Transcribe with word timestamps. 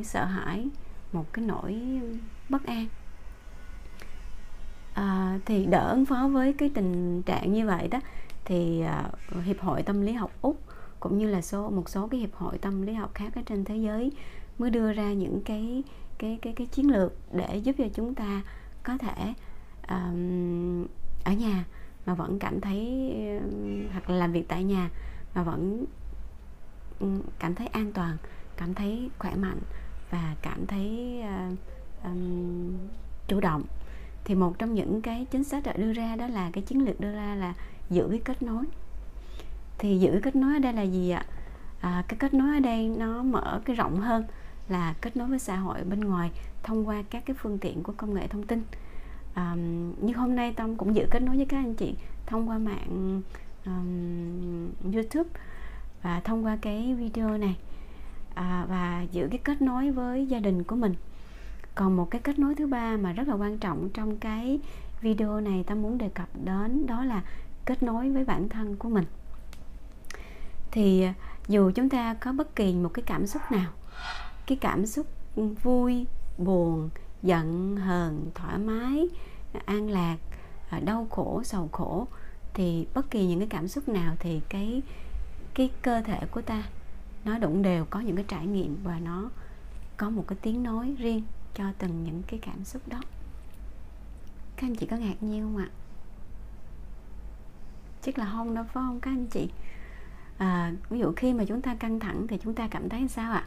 nỗi 0.00 0.04
sợ 0.04 0.24
hãi 0.24 0.68
một 1.12 1.32
cái 1.32 1.44
nỗi 1.44 2.00
bất 2.48 2.66
an. 2.66 2.86
À, 4.94 5.38
thì 5.46 5.66
đỡ 5.66 5.90
ứng 5.90 6.06
phó 6.06 6.28
với 6.32 6.52
cái 6.52 6.70
tình 6.74 7.22
trạng 7.22 7.52
như 7.52 7.66
vậy 7.66 7.88
đó 7.88 8.00
thì 8.44 8.80
à, 8.80 9.10
hiệp 9.44 9.60
hội 9.60 9.82
tâm 9.82 10.00
lý 10.00 10.12
học 10.12 10.30
úc 10.42 10.60
cũng 11.00 11.18
như 11.18 11.30
là 11.30 11.42
số 11.42 11.70
một 11.70 11.88
số 11.88 12.08
cái 12.08 12.20
hiệp 12.20 12.34
hội 12.34 12.58
tâm 12.58 12.82
lý 12.82 12.94
học 12.94 13.10
khác 13.14 13.32
ở 13.34 13.42
trên 13.46 13.64
thế 13.64 13.76
giới 13.76 14.12
mới 14.58 14.70
đưa 14.70 14.92
ra 14.92 15.12
những 15.12 15.40
cái 15.44 15.82
cái 16.18 16.38
cái 16.42 16.52
cái 16.52 16.66
chiến 16.66 16.90
lược 16.90 17.12
để 17.32 17.56
giúp 17.56 17.76
cho 17.78 17.84
chúng 17.94 18.14
ta 18.14 18.42
có 18.82 18.98
thể 18.98 19.34
um, 19.88 20.86
ở 21.24 21.32
nhà 21.32 21.64
mà 22.06 22.14
vẫn 22.14 22.38
cảm 22.38 22.60
thấy 22.60 23.12
hoặc 23.92 24.10
là 24.10 24.16
làm 24.16 24.32
việc 24.32 24.48
tại 24.48 24.64
nhà 24.64 24.90
mà 25.34 25.42
vẫn 25.42 25.84
cảm 27.38 27.54
thấy 27.54 27.66
an 27.66 27.92
toàn 27.92 28.16
cảm 28.56 28.74
thấy 28.74 29.10
khỏe 29.18 29.34
mạnh 29.34 29.60
và 30.10 30.34
cảm 30.42 30.66
thấy 30.66 31.20
uh, 31.20 31.58
um, 32.04 32.72
chủ 33.28 33.40
động. 33.40 33.62
Thì 34.24 34.34
một 34.34 34.58
trong 34.58 34.74
những 34.74 35.02
cái 35.02 35.26
chính 35.30 35.44
sách 35.44 35.62
đã 35.64 35.72
đưa 35.72 35.92
ra 35.92 36.16
đó 36.16 36.26
là 36.26 36.50
cái 36.50 36.62
chiến 36.62 36.84
lược 36.84 37.00
đưa 37.00 37.12
ra 37.12 37.34
là 37.34 37.54
giữ 37.90 38.08
cái 38.10 38.20
kết 38.24 38.42
nối. 38.42 38.64
Thì 39.78 39.98
giữ 39.98 40.20
kết 40.22 40.36
nối 40.36 40.52
ở 40.52 40.58
đây 40.58 40.72
là 40.72 40.82
gì 40.82 41.10
ạ? 41.10 41.24
À, 41.80 42.04
cái 42.08 42.16
kết 42.18 42.34
nối 42.34 42.54
ở 42.54 42.60
đây 42.60 42.88
nó 42.88 43.22
mở 43.22 43.60
cái 43.64 43.76
rộng 43.76 44.00
hơn 44.00 44.24
là 44.68 44.94
kết 45.00 45.16
nối 45.16 45.28
với 45.28 45.38
xã 45.38 45.56
hội 45.56 45.84
bên 45.84 46.00
ngoài 46.00 46.30
thông 46.62 46.88
qua 46.88 47.02
các 47.10 47.22
cái 47.26 47.36
phương 47.40 47.58
tiện 47.58 47.82
của 47.82 47.92
công 47.96 48.14
nghệ 48.14 48.26
thông 48.26 48.46
tin. 48.46 48.62
À, 49.34 49.54
như 50.00 50.14
hôm 50.16 50.36
nay 50.36 50.52
tâm 50.52 50.76
cũng 50.76 50.94
giữ 50.96 51.06
kết 51.10 51.22
nối 51.22 51.36
với 51.36 51.46
các 51.46 51.56
anh 51.56 51.74
chị 51.74 51.94
thông 52.26 52.48
qua 52.48 52.58
mạng 52.58 53.22
um, 53.66 54.92
youtube 54.92 55.30
và 56.02 56.20
thông 56.20 56.44
qua 56.44 56.58
cái 56.60 56.94
video 56.94 57.38
này 57.38 57.56
à, 58.34 58.66
và 58.68 59.06
giữ 59.12 59.28
cái 59.30 59.38
kết 59.38 59.62
nối 59.62 59.90
với 59.90 60.26
gia 60.26 60.38
đình 60.38 60.62
của 60.62 60.76
mình. 60.76 60.94
Còn 61.74 61.96
một 61.96 62.10
cái 62.10 62.20
kết 62.20 62.38
nối 62.38 62.54
thứ 62.54 62.66
ba 62.66 62.96
mà 62.96 63.12
rất 63.12 63.28
là 63.28 63.34
quan 63.34 63.58
trọng 63.58 63.90
trong 63.90 64.16
cái 64.16 64.60
video 65.00 65.40
này 65.40 65.64
ta 65.66 65.74
muốn 65.74 65.98
đề 65.98 66.08
cập 66.08 66.28
đến 66.44 66.86
đó 66.86 67.04
là 67.04 67.22
kết 67.64 67.82
nối 67.82 68.10
với 68.10 68.24
bản 68.24 68.48
thân 68.48 68.76
của 68.76 68.88
mình. 68.88 69.04
Thì 70.70 71.02
à, 71.02 71.14
dù 71.48 71.70
chúng 71.74 71.88
ta 71.88 72.14
có 72.14 72.32
bất 72.32 72.56
kỳ 72.56 72.74
một 72.74 72.90
cái 72.94 73.02
cảm 73.06 73.26
xúc 73.26 73.42
nào 73.50 73.70
cái 74.46 74.58
cảm 74.60 74.86
xúc 74.86 75.06
vui 75.62 76.06
buồn 76.38 76.90
giận 77.22 77.76
hờn 77.76 78.30
thoải 78.34 78.58
mái 78.58 79.08
an 79.64 79.90
lạc 79.90 80.16
à, 80.70 80.80
đau 80.84 81.06
khổ 81.10 81.42
sầu 81.44 81.68
khổ 81.72 82.06
thì 82.54 82.86
bất 82.94 83.10
kỳ 83.10 83.26
những 83.26 83.38
cái 83.38 83.48
cảm 83.48 83.68
xúc 83.68 83.88
nào 83.88 84.16
thì 84.18 84.40
cái 84.48 84.82
cái 85.54 85.70
cơ 85.82 86.02
thể 86.02 86.18
của 86.30 86.42
ta 86.42 86.62
nó 87.24 87.38
đụng 87.38 87.62
đều 87.62 87.84
có 87.84 88.00
những 88.00 88.16
cái 88.16 88.24
trải 88.28 88.46
nghiệm 88.46 88.76
và 88.84 88.98
nó 88.98 89.30
có 89.96 90.10
một 90.10 90.24
cái 90.26 90.38
tiếng 90.42 90.62
nói 90.62 90.94
riêng 90.98 91.22
cho 91.54 91.64
từng 91.78 92.04
những 92.04 92.22
cái 92.26 92.40
cảm 92.42 92.64
xúc 92.64 92.88
đó. 92.88 93.00
Các 94.56 94.66
anh 94.66 94.74
chị 94.74 94.86
có 94.86 94.96
ngạc 94.96 95.22
nhiên 95.22 95.42
không 95.42 95.56
ạ? 95.56 95.68
Chắc 98.02 98.18
là 98.18 98.30
không 98.32 98.54
đâu 98.54 98.64
phải 98.64 98.72
không 98.74 99.00
các 99.00 99.10
anh 99.10 99.26
chị? 99.26 99.48
À, 100.38 100.72
ví 100.90 100.98
dụ 100.98 101.12
khi 101.16 101.34
mà 101.34 101.44
chúng 101.44 101.62
ta 101.62 101.74
căng 101.74 102.00
thẳng 102.00 102.26
thì 102.26 102.38
chúng 102.42 102.54
ta 102.54 102.68
cảm 102.68 102.88
thấy 102.88 103.08
sao 103.08 103.32
ạ? 103.32 103.44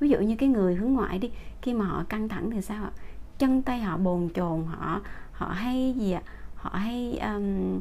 Ví 0.00 0.08
dụ 0.08 0.20
như 0.20 0.36
cái 0.36 0.48
người 0.48 0.74
hướng 0.74 0.92
ngoại 0.92 1.18
đi 1.18 1.30
khi 1.62 1.74
mà 1.74 1.86
họ 1.86 2.04
căng 2.08 2.28
thẳng 2.28 2.50
thì 2.50 2.62
sao 2.62 2.84
ạ? 2.84 2.90
Chân 3.38 3.62
tay 3.62 3.80
họ 3.80 3.96
bồn 3.96 4.28
chồn 4.34 4.64
họ 4.66 5.00
họ 5.32 5.48
hay 5.48 5.94
gì 5.98 6.12
ạ? 6.12 6.22
Họ 6.54 6.70
hay 6.70 7.18
um, 7.18 7.80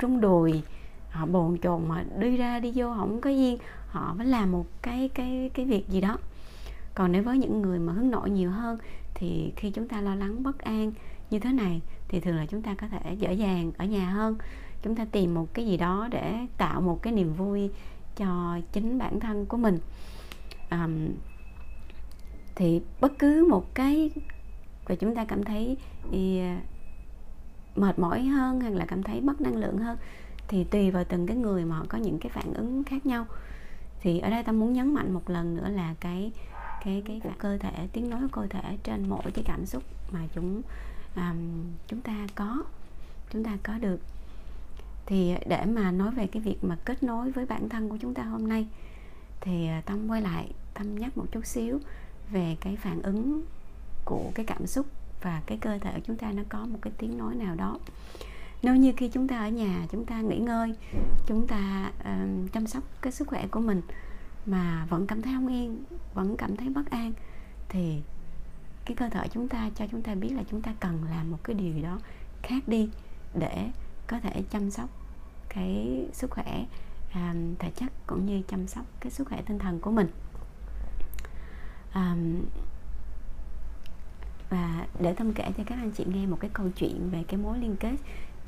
rung 0.00 0.20
đùi. 0.20 0.62
Họ 1.10 1.26
bồn 1.26 1.58
chồn 1.58 1.88
mà 1.88 2.04
đi 2.18 2.36
ra 2.36 2.60
đi 2.60 2.72
vô 2.74 2.94
không 2.98 3.20
có 3.20 3.30
yên 3.30 3.58
họ 3.88 4.14
phải 4.16 4.26
làm 4.26 4.52
một 4.52 4.66
cái 4.82 5.08
cái 5.14 5.50
cái 5.54 5.66
việc 5.66 5.88
gì 5.88 6.00
đó. 6.00 6.18
Còn 6.94 7.12
nếu 7.12 7.22
với 7.22 7.38
những 7.38 7.62
người 7.62 7.78
mà 7.78 7.92
hướng 7.92 8.10
nội 8.10 8.30
nhiều 8.30 8.50
hơn 8.50 8.78
thì 9.14 9.52
khi 9.56 9.70
chúng 9.70 9.88
ta 9.88 10.00
lo 10.00 10.14
lắng 10.14 10.42
bất 10.42 10.58
an 10.58 10.92
như 11.30 11.38
thế 11.38 11.52
này 11.52 11.80
thì 12.08 12.20
thường 12.20 12.36
là 12.36 12.46
chúng 12.46 12.62
ta 12.62 12.74
có 12.74 12.88
thể 12.88 13.14
dễ 13.14 13.32
dàng 13.32 13.72
ở 13.78 13.84
nhà 13.84 14.10
hơn. 14.10 14.36
Chúng 14.82 14.96
ta 14.96 15.04
tìm 15.04 15.34
một 15.34 15.54
cái 15.54 15.66
gì 15.66 15.76
đó 15.76 16.08
để 16.10 16.34
tạo 16.58 16.80
một 16.80 17.02
cái 17.02 17.12
niềm 17.12 17.32
vui 17.32 17.70
cho 18.16 18.58
chính 18.72 18.98
bản 18.98 19.20
thân 19.20 19.46
của 19.46 19.56
mình. 19.56 19.78
À, 20.68 20.88
thì 22.54 22.80
bất 23.00 23.18
cứ 23.18 23.46
một 23.50 23.74
cái 23.74 24.10
và 24.86 24.94
chúng 24.94 25.14
ta 25.14 25.24
cảm 25.24 25.44
thấy 25.44 25.76
mệt 27.76 27.98
mỏi 27.98 28.22
hơn 28.22 28.60
hay 28.60 28.72
là 28.72 28.84
cảm 28.84 29.02
thấy 29.02 29.20
mất 29.20 29.40
năng 29.40 29.56
lượng 29.56 29.78
hơn 29.78 29.98
thì 30.48 30.64
tùy 30.64 30.90
vào 30.90 31.04
từng 31.04 31.26
cái 31.26 31.36
người 31.36 31.64
mà 31.64 31.76
họ 31.76 31.84
có 31.88 31.98
những 31.98 32.18
cái 32.18 32.30
phản 32.30 32.54
ứng 32.54 32.84
khác 32.84 33.06
nhau. 33.06 33.26
Thì 34.00 34.18
ở 34.18 34.30
đây 34.30 34.42
ta 34.42 34.52
muốn 34.52 34.72
nhấn 34.72 34.94
mạnh 34.94 35.12
một 35.14 35.30
lần 35.30 35.56
nữa 35.56 35.68
là 35.68 35.94
cái 36.00 36.32
cái 36.84 37.02
cái, 37.06 37.20
cơ 37.38 37.58
thể 37.58 37.88
tiếng 37.92 38.10
nói 38.10 38.20
của 38.20 38.28
cơ 38.40 38.46
thể 38.50 38.78
trên 38.82 39.08
mỗi 39.08 39.30
cái 39.34 39.44
cảm 39.46 39.66
xúc 39.66 39.82
mà 40.12 40.20
chúng 40.34 40.62
um, 41.16 41.64
chúng 41.88 42.00
ta 42.00 42.26
có 42.34 42.64
chúng 43.30 43.44
ta 43.44 43.50
có 43.62 43.78
được. 43.78 44.00
Thì 45.06 45.34
để 45.46 45.64
mà 45.64 45.90
nói 45.90 46.10
về 46.10 46.26
cái 46.26 46.42
việc 46.42 46.64
mà 46.64 46.76
kết 46.84 47.02
nối 47.02 47.30
với 47.30 47.46
bản 47.46 47.68
thân 47.68 47.88
của 47.88 47.96
chúng 48.00 48.14
ta 48.14 48.22
hôm 48.22 48.48
nay 48.48 48.66
thì 49.40 49.68
ờ, 49.68 49.80
tâm 49.86 50.10
quay 50.10 50.22
lại 50.22 50.50
tâm 50.74 50.98
nhắc 50.98 51.18
một 51.18 51.26
chút 51.32 51.46
xíu 51.46 51.80
về 52.30 52.56
cái 52.60 52.76
phản 52.76 53.02
ứng 53.02 53.42
của 54.04 54.30
cái 54.34 54.46
cảm 54.46 54.66
xúc 54.66 54.86
và 55.24 55.42
cái 55.46 55.58
cơ 55.58 55.78
thể 55.78 55.92
của 55.94 56.00
chúng 56.06 56.16
ta 56.16 56.32
nó 56.32 56.42
có 56.48 56.66
một 56.66 56.78
cái 56.82 56.92
tiếng 56.98 57.18
nói 57.18 57.34
nào 57.34 57.54
đó. 57.54 57.78
Nếu 58.62 58.76
như 58.76 58.92
khi 58.96 59.08
chúng 59.08 59.28
ta 59.28 59.38
ở 59.38 59.48
nhà 59.48 59.86
chúng 59.92 60.06
ta 60.06 60.20
nghỉ 60.20 60.38
ngơi 60.38 60.74
chúng 61.26 61.46
ta 61.46 61.90
uh, 62.00 62.52
chăm 62.52 62.66
sóc 62.66 62.82
cái 63.00 63.12
sức 63.12 63.28
khỏe 63.28 63.46
của 63.46 63.60
mình 63.60 63.82
mà 64.46 64.86
vẫn 64.90 65.06
cảm 65.06 65.22
thấy 65.22 65.32
không 65.34 65.48
yên 65.48 65.84
vẫn 66.14 66.36
cảm 66.36 66.56
thấy 66.56 66.68
bất 66.68 66.90
an 66.90 67.12
thì 67.68 68.02
cái 68.84 68.96
cơ 68.96 69.08
thể 69.08 69.28
chúng 69.28 69.48
ta 69.48 69.70
cho 69.74 69.86
chúng 69.90 70.02
ta 70.02 70.14
biết 70.14 70.30
là 70.36 70.42
chúng 70.50 70.62
ta 70.62 70.74
cần 70.80 71.04
làm 71.10 71.30
một 71.30 71.38
cái 71.44 71.54
điều 71.54 71.72
gì 71.72 71.82
đó 71.82 71.98
khác 72.42 72.68
đi 72.68 72.90
để 73.34 73.70
có 74.06 74.20
thể 74.20 74.42
chăm 74.50 74.70
sóc 74.70 74.90
cái 75.48 76.04
sức 76.12 76.30
khỏe 76.30 76.64
um, 77.14 77.54
thể 77.58 77.70
chất 77.70 77.92
cũng 78.06 78.26
như 78.26 78.42
chăm 78.48 78.66
sóc 78.66 78.86
cái 79.00 79.10
sức 79.10 79.28
khỏe 79.28 79.42
tinh 79.46 79.58
thần 79.58 79.80
của 79.80 79.90
mình. 79.90 80.08
Um, 81.94 82.42
và 84.54 84.86
để 85.00 85.14
tâm 85.14 85.32
kể 85.32 85.44
cho 85.56 85.64
các 85.66 85.78
anh 85.78 85.90
chị 85.90 86.04
nghe 86.08 86.26
một 86.26 86.36
cái 86.40 86.50
câu 86.54 86.66
chuyện 86.76 87.10
về 87.10 87.24
cái 87.28 87.40
mối 87.40 87.58
liên 87.58 87.76
kết 87.76 87.96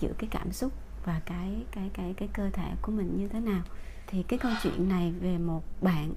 giữa 0.01 0.13
cái 0.19 0.29
cảm 0.31 0.53
xúc 0.53 0.73
và 1.05 1.21
cái 1.27 1.65
cái 1.73 1.91
cái 1.95 2.15
cái 2.17 2.29
cơ 2.33 2.51
thể 2.51 2.71
của 2.83 2.93
mình 2.93 3.17
như 3.19 3.29
thế 3.29 3.41
nào. 3.41 3.63
Thì 4.07 4.23
cái 4.23 4.39
câu 4.39 4.53
chuyện 4.63 4.89
này 4.89 5.13
về 5.21 5.39
một 5.39 5.63
bạn 5.81 6.13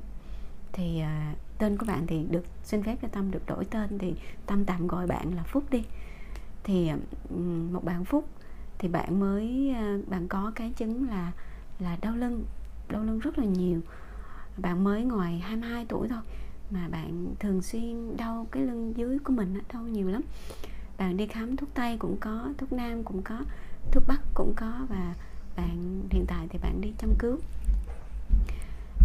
thì 0.73 1.01
uh, 1.01 1.37
tên 1.57 1.77
của 1.77 1.85
bạn 1.85 2.07
thì 2.07 2.25
được 2.29 2.45
xin 2.63 2.83
phép 2.83 2.97
cho 3.01 3.07
tâm 3.07 3.31
được 3.31 3.45
đổi 3.47 3.65
tên 3.65 3.97
thì 3.97 4.13
tâm 4.45 4.65
tạm 4.65 4.87
gọi 4.87 5.07
bạn 5.07 5.35
là 5.35 5.43
phúc 5.43 5.63
đi. 5.71 5.83
Thì 6.63 6.89
um, 7.29 7.73
một 7.73 7.83
bạn 7.83 8.05
phúc 8.05 8.29
thì 8.77 8.87
bạn 8.87 9.19
mới 9.19 9.75
uh, 9.99 10.09
bạn 10.09 10.27
có 10.27 10.51
cái 10.55 10.71
chứng 10.77 11.09
là 11.09 11.31
là 11.79 11.97
đau 12.01 12.15
lưng 12.15 12.45
đau 12.89 13.03
lưng 13.03 13.19
rất 13.19 13.37
là 13.37 13.45
nhiều. 13.45 13.81
Bạn 14.57 14.83
mới 14.83 15.03
ngoài 15.03 15.39
22 15.39 15.85
tuổi 15.85 16.07
thôi 16.07 16.21
mà 16.71 16.87
bạn 16.87 17.35
thường 17.39 17.61
xuyên 17.61 18.17
đau 18.17 18.47
cái 18.51 18.63
lưng 18.63 18.93
dưới 18.97 19.19
của 19.19 19.33
mình 19.33 19.57
đau 19.73 19.83
nhiều 19.83 20.07
lắm. 20.07 20.21
Bạn 20.97 21.17
đi 21.17 21.27
khám 21.27 21.57
thuốc 21.57 21.69
tây 21.73 21.97
cũng 21.97 22.17
có, 22.19 22.49
thuốc 22.57 22.73
nam 22.73 23.03
cũng 23.03 23.21
có, 23.21 23.39
thuốc 23.91 24.03
bắc 24.07 24.21
cũng 24.33 24.53
có 24.55 24.85
và 24.89 25.15
bạn, 25.55 26.01
hiện 26.09 26.25
tại 26.27 26.47
thì 26.49 26.59
bạn 26.61 26.81
đi 26.81 26.93
chăm 26.97 27.09
cứu. 27.19 27.37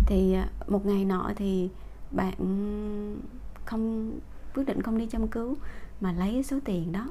Thì 0.06 0.32
à, 0.32 0.48
một 0.68 0.86
ngày 0.86 1.04
nọ 1.04 1.32
thì 1.36 1.68
bạn 2.10 2.34
không, 3.64 4.12
quyết 4.54 4.64
định 4.64 4.82
không 4.82 4.98
đi 4.98 5.06
chăm 5.06 5.28
cứu 5.28 5.56
mà 6.00 6.12
lấy 6.12 6.42
số 6.42 6.58
tiền 6.64 6.92
đó 6.92 7.08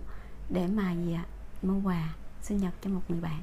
để 0.49 0.67
mà 0.67 0.93
gì 0.93 1.13
ạ? 1.13 1.25
Mua 1.61 1.81
quà 1.83 2.13
sinh 2.41 2.57
nhật 2.57 2.73
cho 2.81 2.89
một 2.89 3.01
người 3.07 3.21
bạn 3.21 3.41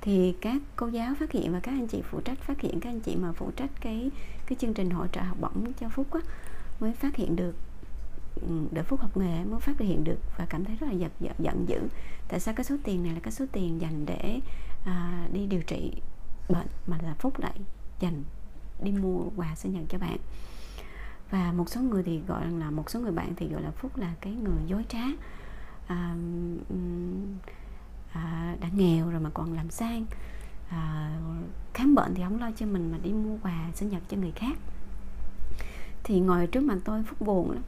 thì 0.00 0.34
các 0.40 0.62
cô 0.76 0.88
giáo 0.88 1.14
phát 1.14 1.32
hiện 1.32 1.52
và 1.52 1.60
các 1.60 1.72
anh 1.72 1.86
chị 1.86 2.02
phụ 2.02 2.20
trách 2.20 2.38
phát 2.38 2.60
hiện 2.60 2.80
các 2.80 2.90
anh 2.90 3.00
chị 3.00 3.16
mà 3.16 3.32
phụ 3.32 3.50
trách 3.56 3.70
cái 3.80 4.10
cái 4.46 4.56
chương 4.60 4.74
trình 4.74 4.90
hỗ 4.90 5.06
trợ 5.06 5.20
học 5.20 5.36
bổng 5.40 5.72
cho 5.80 5.88
phúc 5.88 6.06
á 6.12 6.20
mới 6.80 6.92
phát 6.92 7.16
hiện 7.16 7.36
được 7.36 7.54
để 8.72 8.82
phúc 8.82 9.00
học 9.00 9.16
nghề 9.16 9.44
mới 9.44 9.60
phát 9.60 9.78
hiện 9.78 10.04
được 10.04 10.18
và 10.38 10.46
cảm 10.46 10.64
thấy 10.64 10.76
rất 10.76 10.86
là 10.86 10.92
giật, 10.92 11.12
giận, 11.20 11.34
giận 11.38 11.64
dữ. 11.68 11.88
Tại 12.28 12.40
sao 12.40 12.54
cái 12.54 12.64
số 12.64 12.76
tiền 12.84 13.02
này 13.02 13.14
là 13.14 13.20
cái 13.20 13.32
số 13.32 13.44
tiền 13.52 13.80
dành 13.80 14.06
để 14.06 14.40
à, 14.84 15.28
đi 15.32 15.46
điều 15.46 15.62
trị 15.62 15.92
bệnh 16.48 16.66
mà 16.86 16.98
là 17.02 17.14
phúc 17.18 17.38
lại 17.38 17.60
dành 18.00 18.24
đi 18.82 18.92
mua 18.92 19.24
quà 19.36 19.54
sinh 19.54 19.72
nhật 19.72 19.84
cho 19.88 19.98
bạn? 19.98 20.16
Và 21.30 21.52
một 21.52 21.68
số 21.68 21.80
người 21.80 22.02
thì 22.02 22.20
gọi 22.26 22.50
là 22.50 22.70
một 22.70 22.90
số 22.90 23.00
người 23.00 23.12
bạn 23.12 23.34
thì 23.36 23.48
gọi 23.48 23.62
là 23.62 23.70
phúc 23.70 23.96
là 23.96 24.14
cái 24.20 24.32
người 24.32 24.62
dối 24.66 24.84
trá. 24.88 25.02
À, 25.86 26.14
à, 28.12 28.56
đã 28.60 28.68
nghèo 28.76 29.10
rồi 29.10 29.20
mà 29.20 29.30
còn 29.34 29.52
làm 29.52 29.70
sang. 29.70 30.06
À, 30.68 31.12
khám 31.74 31.94
bệnh 31.94 32.14
thì 32.14 32.22
không 32.22 32.40
lo 32.40 32.50
cho 32.56 32.66
mình 32.66 32.92
mà 32.92 32.98
đi 33.02 33.12
mua 33.12 33.36
quà 33.42 33.70
sinh 33.74 33.88
nhật 33.88 34.02
cho 34.08 34.16
người 34.16 34.32
khác. 34.36 34.58
Thì 36.04 36.20
ngồi 36.20 36.46
trước 36.46 36.60
mặt 36.60 36.78
tôi 36.84 37.02
phúc 37.02 37.20
buồn 37.20 37.50
lắm. 37.50 37.62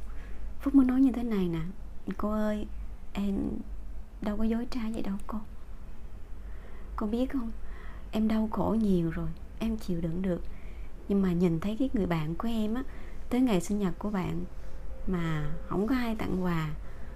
Phúc 0.61 0.75
mới 0.75 0.87
nói 0.87 1.00
như 1.00 1.12
thế 1.12 1.23
này 1.23 1.49
nè 1.49 1.61
cô 2.17 2.31
ơi 2.31 2.67
em 3.12 3.37
đâu 4.21 4.37
có 4.37 4.44
dối 4.44 4.67
trá 4.71 4.81
vậy 4.93 5.03
đâu 5.03 5.15
cô. 5.27 5.39
Cô 6.97 7.06
biết 7.06 7.33
không 7.33 7.50
em 8.11 8.29
đau 8.29 8.49
khổ 8.53 8.77
nhiều 8.81 9.11
rồi 9.11 9.29
em 9.59 9.77
chịu 9.77 10.00
đựng 10.00 10.23
được. 10.23 10.43
Nhưng 11.09 11.23
mà 11.23 11.33
nhìn 11.33 11.61
thấy 11.61 11.77
cái 11.79 11.91
người 11.93 12.06
bạn 12.06 12.35
của 12.35 12.49
em 12.49 12.75
á 12.75 12.83
tới 13.31 13.41
ngày 13.41 13.61
sinh 13.61 13.79
nhật 13.79 13.94
của 13.99 14.11
bạn 14.11 14.44
mà 15.06 15.50
không 15.69 15.87
có 15.87 15.94
ai 15.94 16.15
tặng 16.15 16.44
quà 16.44 16.71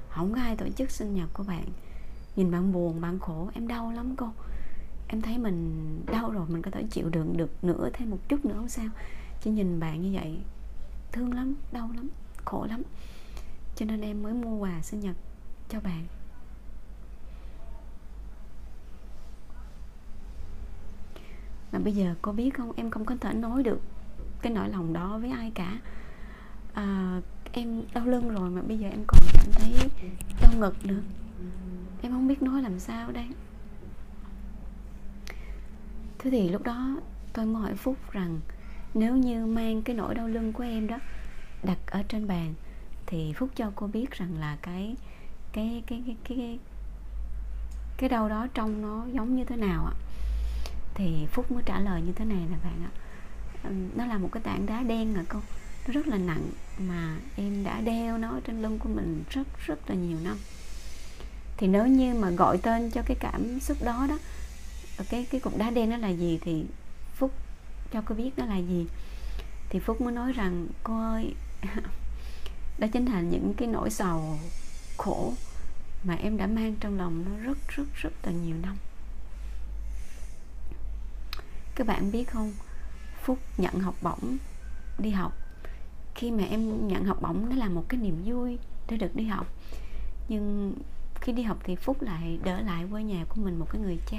không 0.08 0.34
có 0.34 0.40
ai 0.40 0.56
tổ 0.56 0.68
chức 0.68 0.90
sinh 0.90 1.14
nhật 1.14 1.28
của 1.32 1.42
bạn 1.42 1.64
nhìn 2.36 2.50
bạn 2.50 2.72
buồn 2.72 3.00
bạn 3.00 3.18
khổ 3.18 3.50
em 3.54 3.68
đau 3.68 3.92
lắm 3.92 4.16
cô. 4.16 4.28
Em 5.08 5.22
thấy 5.22 5.38
mình 5.38 6.02
đau 6.06 6.30
rồi 6.30 6.46
mình 6.48 6.62
có 6.62 6.70
thể 6.70 6.82
chịu 6.90 7.08
đựng 7.08 7.36
được 7.36 7.64
nữa 7.64 7.90
thêm 7.92 8.10
một 8.10 8.18
chút 8.28 8.44
nữa 8.44 8.54
không 8.56 8.68
sao. 8.68 8.86
Chứ 9.40 9.50
nhìn 9.50 9.80
bạn 9.80 10.02
như 10.02 10.10
vậy 10.12 10.38
thương 11.12 11.34
lắm 11.34 11.54
đau 11.72 11.90
lắm 11.96 12.08
khổ 12.44 12.66
lắm. 12.66 12.82
Cho 13.76 13.86
nên 13.86 14.00
em 14.00 14.22
mới 14.22 14.32
mua 14.32 14.56
quà 14.56 14.82
sinh 14.82 15.00
nhật 15.00 15.16
cho 15.68 15.80
bạn. 15.80 16.06
Mà 21.72 21.78
bây 21.78 21.92
giờ 21.92 22.14
cô 22.22 22.32
biết 22.32 22.50
không 22.54 22.72
em 22.76 22.90
không 22.90 23.04
có 23.04 23.16
thể 23.20 23.32
nói 23.32 23.62
được 23.62 23.80
cái 24.42 24.52
nỗi 24.52 24.68
lòng 24.68 24.92
đó 24.92 25.18
với 25.18 25.30
ai 25.30 25.52
cả. 25.54 25.78
À, 26.74 27.20
em 27.52 27.82
đau 27.94 28.06
lưng 28.06 28.28
rồi 28.28 28.50
mà 28.50 28.62
bây 28.62 28.78
giờ 28.78 28.88
em 28.88 29.04
còn 29.06 29.20
cảm 29.32 29.46
thấy 29.52 29.74
đau 30.40 30.52
ngực 30.58 30.86
nữa 30.86 31.00
em 32.02 32.12
không 32.12 32.28
biết 32.28 32.42
nói 32.42 32.62
làm 32.62 32.78
sao 32.78 33.12
đây. 33.12 33.26
Thế 36.18 36.30
thì 36.30 36.48
lúc 36.48 36.62
đó 36.62 37.00
tôi 37.32 37.46
mới 37.46 37.62
hỏi 37.62 37.74
phúc 37.74 37.96
rằng 38.12 38.40
nếu 38.94 39.16
như 39.16 39.46
mang 39.46 39.82
cái 39.82 39.96
nỗi 39.96 40.14
đau 40.14 40.28
lưng 40.28 40.52
của 40.52 40.62
em 40.62 40.86
đó 40.86 40.98
đặt 41.62 41.78
ở 41.86 42.02
trên 42.02 42.26
bàn 42.26 42.54
thì 43.06 43.32
phúc 43.32 43.50
cho 43.56 43.72
cô 43.76 43.86
biết 43.86 44.10
rằng 44.10 44.40
là 44.40 44.56
cái 44.62 44.96
cái 45.52 45.82
cái 45.86 46.02
cái 46.06 46.16
cái 46.28 46.58
cái 47.96 48.08
đau 48.08 48.28
đó 48.28 48.46
trong 48.54 48.82
nó 48.82 49.06
giống 49.12 49.36
như 49.36 49.44
thế 49.44 49.56
nào 49.56 49.86
ạ. 49.86 49.94
Thì 50.94 51.26
phúc 51.32 51.52
mới 51.52 51.62
trả 51.66 51.80
lời 51.80 52.02
như 52.02 52.12
thế 52.12 52.24
này 52.24 52.46
nè 52.50 52.56
bạn 52.64 52.84
ạ. 52.84 52.90
Nó 53.96 54.06
là 54.06 54.18
một 54.18 54.28
cái 54.32 54.42
tảng 54.42 54.66
đá 54.66 54.82
đen 54.82 55.14
à 55.14 55.24
con 55.28 55.42
nó 55.86 55.92
rất 55.92 56.06
là 56.06 56.18
nặng 56.18 56.50
mà 56.78 57.16
em 57.36 57.64
đã 57.64 57.80
đeo 57.80 58.18
nó 58.18 58.40
trên 58.46 58.62
lưng 58.62 58.78
của 58.78 58.88
mình 58.88 59.24
rất 59.30 59.46
rất 59.66 59.90
là 59.90 59.94
nhiều 59.94 60.18
năm 60.24 60.36
thì 61.56 61.66
nếu 61.66 61.86
như 61.86 62.14
mà 62.14 62.30
gọi 62.30 62.58
tên 62.58 62.90
cho 62.90 63.02
cái 63.06 63.16
cảm 63.20 63.60
xúc 63.60 63.76
đó 63.82 64.06
đó, 64.08 64.18
cái 65.10 65.26
cái 65.30 65.40
cục 65.40 65.58
đá 65.58 65.70
đen 65.70 65.90
nó 65.90 65.96
là 65.96 66.08
gì 66.08 66.38
thì 66.42 66.64
phúc, 67.14 67.32
cho 67.92 68.02
cô 68.04 68.14
biết 68.14 68.30
nó 68.36 68.46
là 68.46 68.56
gì. 68.56 68.86
Thì 69.68 69.78
phúc 69.78 70.00
mới 70.00 70.12
nói 70.12 70.32
rằng, 70.32 70.66
cô 70.82 71.00
ơi, 71.00 71.34
đó 72.78 72.86
chính 72.92 73.06
là 73.06 73.20
những 73.20 73.54
cái 73.56 73.68
nỗi 73.68 73.90
sầu 73.90 74.38
khổ 74.96 75.32
mà 76.04 76.14
em 76.14 76.36
đã 76.36 76.46
mang 76.46 76.74
trong 76.80 76.98
lòng 76.98 77.24
nó 77.24 77.44
rất 77.44 77.58
rất 77.68 77.84
rất 77.94 78.12
là 78.22 78.32
nhiều 78.32 78.56
năm. 78.62 78.76
Các 81.74 81.86
bạn 81.86 82.12
biết 82.12 82.30
không, 82.30 82.52
phúc 83.22 83.38
nhận 83.58 83.80
học 83.80 83.94
bổng 84.02 84.36
đi 84.98 85.10
học. 85.10 85.32
Khi 86.14 86.30
mà 86.30 86.44
em 86.44 86.88
nhận 86.88 87.04
học 87.04 87.22
bổng, 87.22 87.48
nó 87.50 87.56
là 87.56 87.68
một 87.68 87.84
cái 87.88 88.00
niềm 88.00 88.22
vui 88.24 88.58
để 88.88 88.96
được 88.96 89.16
đi 89.16 89.24
học. 89.24 89.46
Nhưng 90.28 90.74
khi 91.26 91.32
đi 91.32 91.42
học 91.42 91.58
thì 91.64 91.76
phúc 91.76 92.02
lại 92.02 92.38
đỡ 92.44 92.60
lại 92.60 92.84
quê 92.90 93.02
nhà 93.02 93.24
của 93.28 93.40
mình 93.40 93.58
một 93.58 93.66
cái 93.70 93.80
người 93.80 93.98
cha 94.06 94.18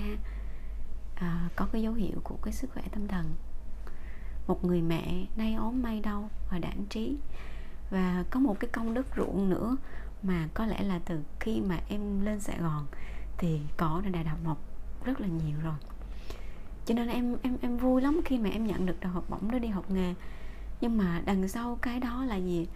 à, 1.16 1.50
có 1.56 1.68
cái 1.72 1.82
dấu 1.82 1.94
hiệu 1.94 2.20
của 2.24 2.36
cái 2.44 2.54
sức 2.54 2.70
khỏe 2.74 2.84
tâm 2.92 3.08
thần. 3.08 3.36
Một 4.48 4.66
người 4.66 4.82
mẹ 4.82 5.26
nay 5.38 5.54
ốm 5.54 5.82
may 5.82 6.02
đau 6.02 6.30
và 6.52 6.60
đản 6.60 6.86
trí. 6.90 7.18
Và 7.90 8.24
có 8.30 8.40
một 8.40 8.60
cái 8.60 8.70
công 8.74 8.94
đức 8.94 9.08
ruộng 9.18 9.50
nữa 9.50 9.78
mà 10.24 10.48
có 10.54 10.66
lẽ 10.66 10.84
là 10.84 11.00
từ 11.06 11.24
khi 11.40 11.62
mà 11.62 11.80
em 11.90 12.22
lên 12.26 12.40
Sài 12.40 12.58
Gòn 12.60 12.86
thì 13.38 13.60
cỏ 13.78 14.02
đã 14.14 14.24
đào 14.24 14.38
mọc 14.44 14.58
rất 15.04 15.22
là 15.22 15.28
nhiều 15.28 15.58
rồi. 15.64 15.76
Cho 16.86 16.94
nên 16.94 17.08
em 17.08 17.38
em 17.42 17.58
em 17.62 17.78
vui 17.78 18.02
lắm 18.02 18.22
khi 18.26 18.40
mà 18.40 18.50
em 18.50 18.68
nhận 18.68 18.86
được 18.86 19.00
đào 19.00 19.12
học 19.12 19.24
bổng 19.30 19.52
để 19.52 19.60
đi 19.60 19.68
học 19.68 19.92
nghề. 19.92 20.14
Nhưng 20.82 20.98
mà 20.98 21.22
đằng 21.26 21.48
sau 21.48 21.78
cái 21.82 22.00
đó 22.00 22.26
là 22.26 22.36
gì? 22.36 22.68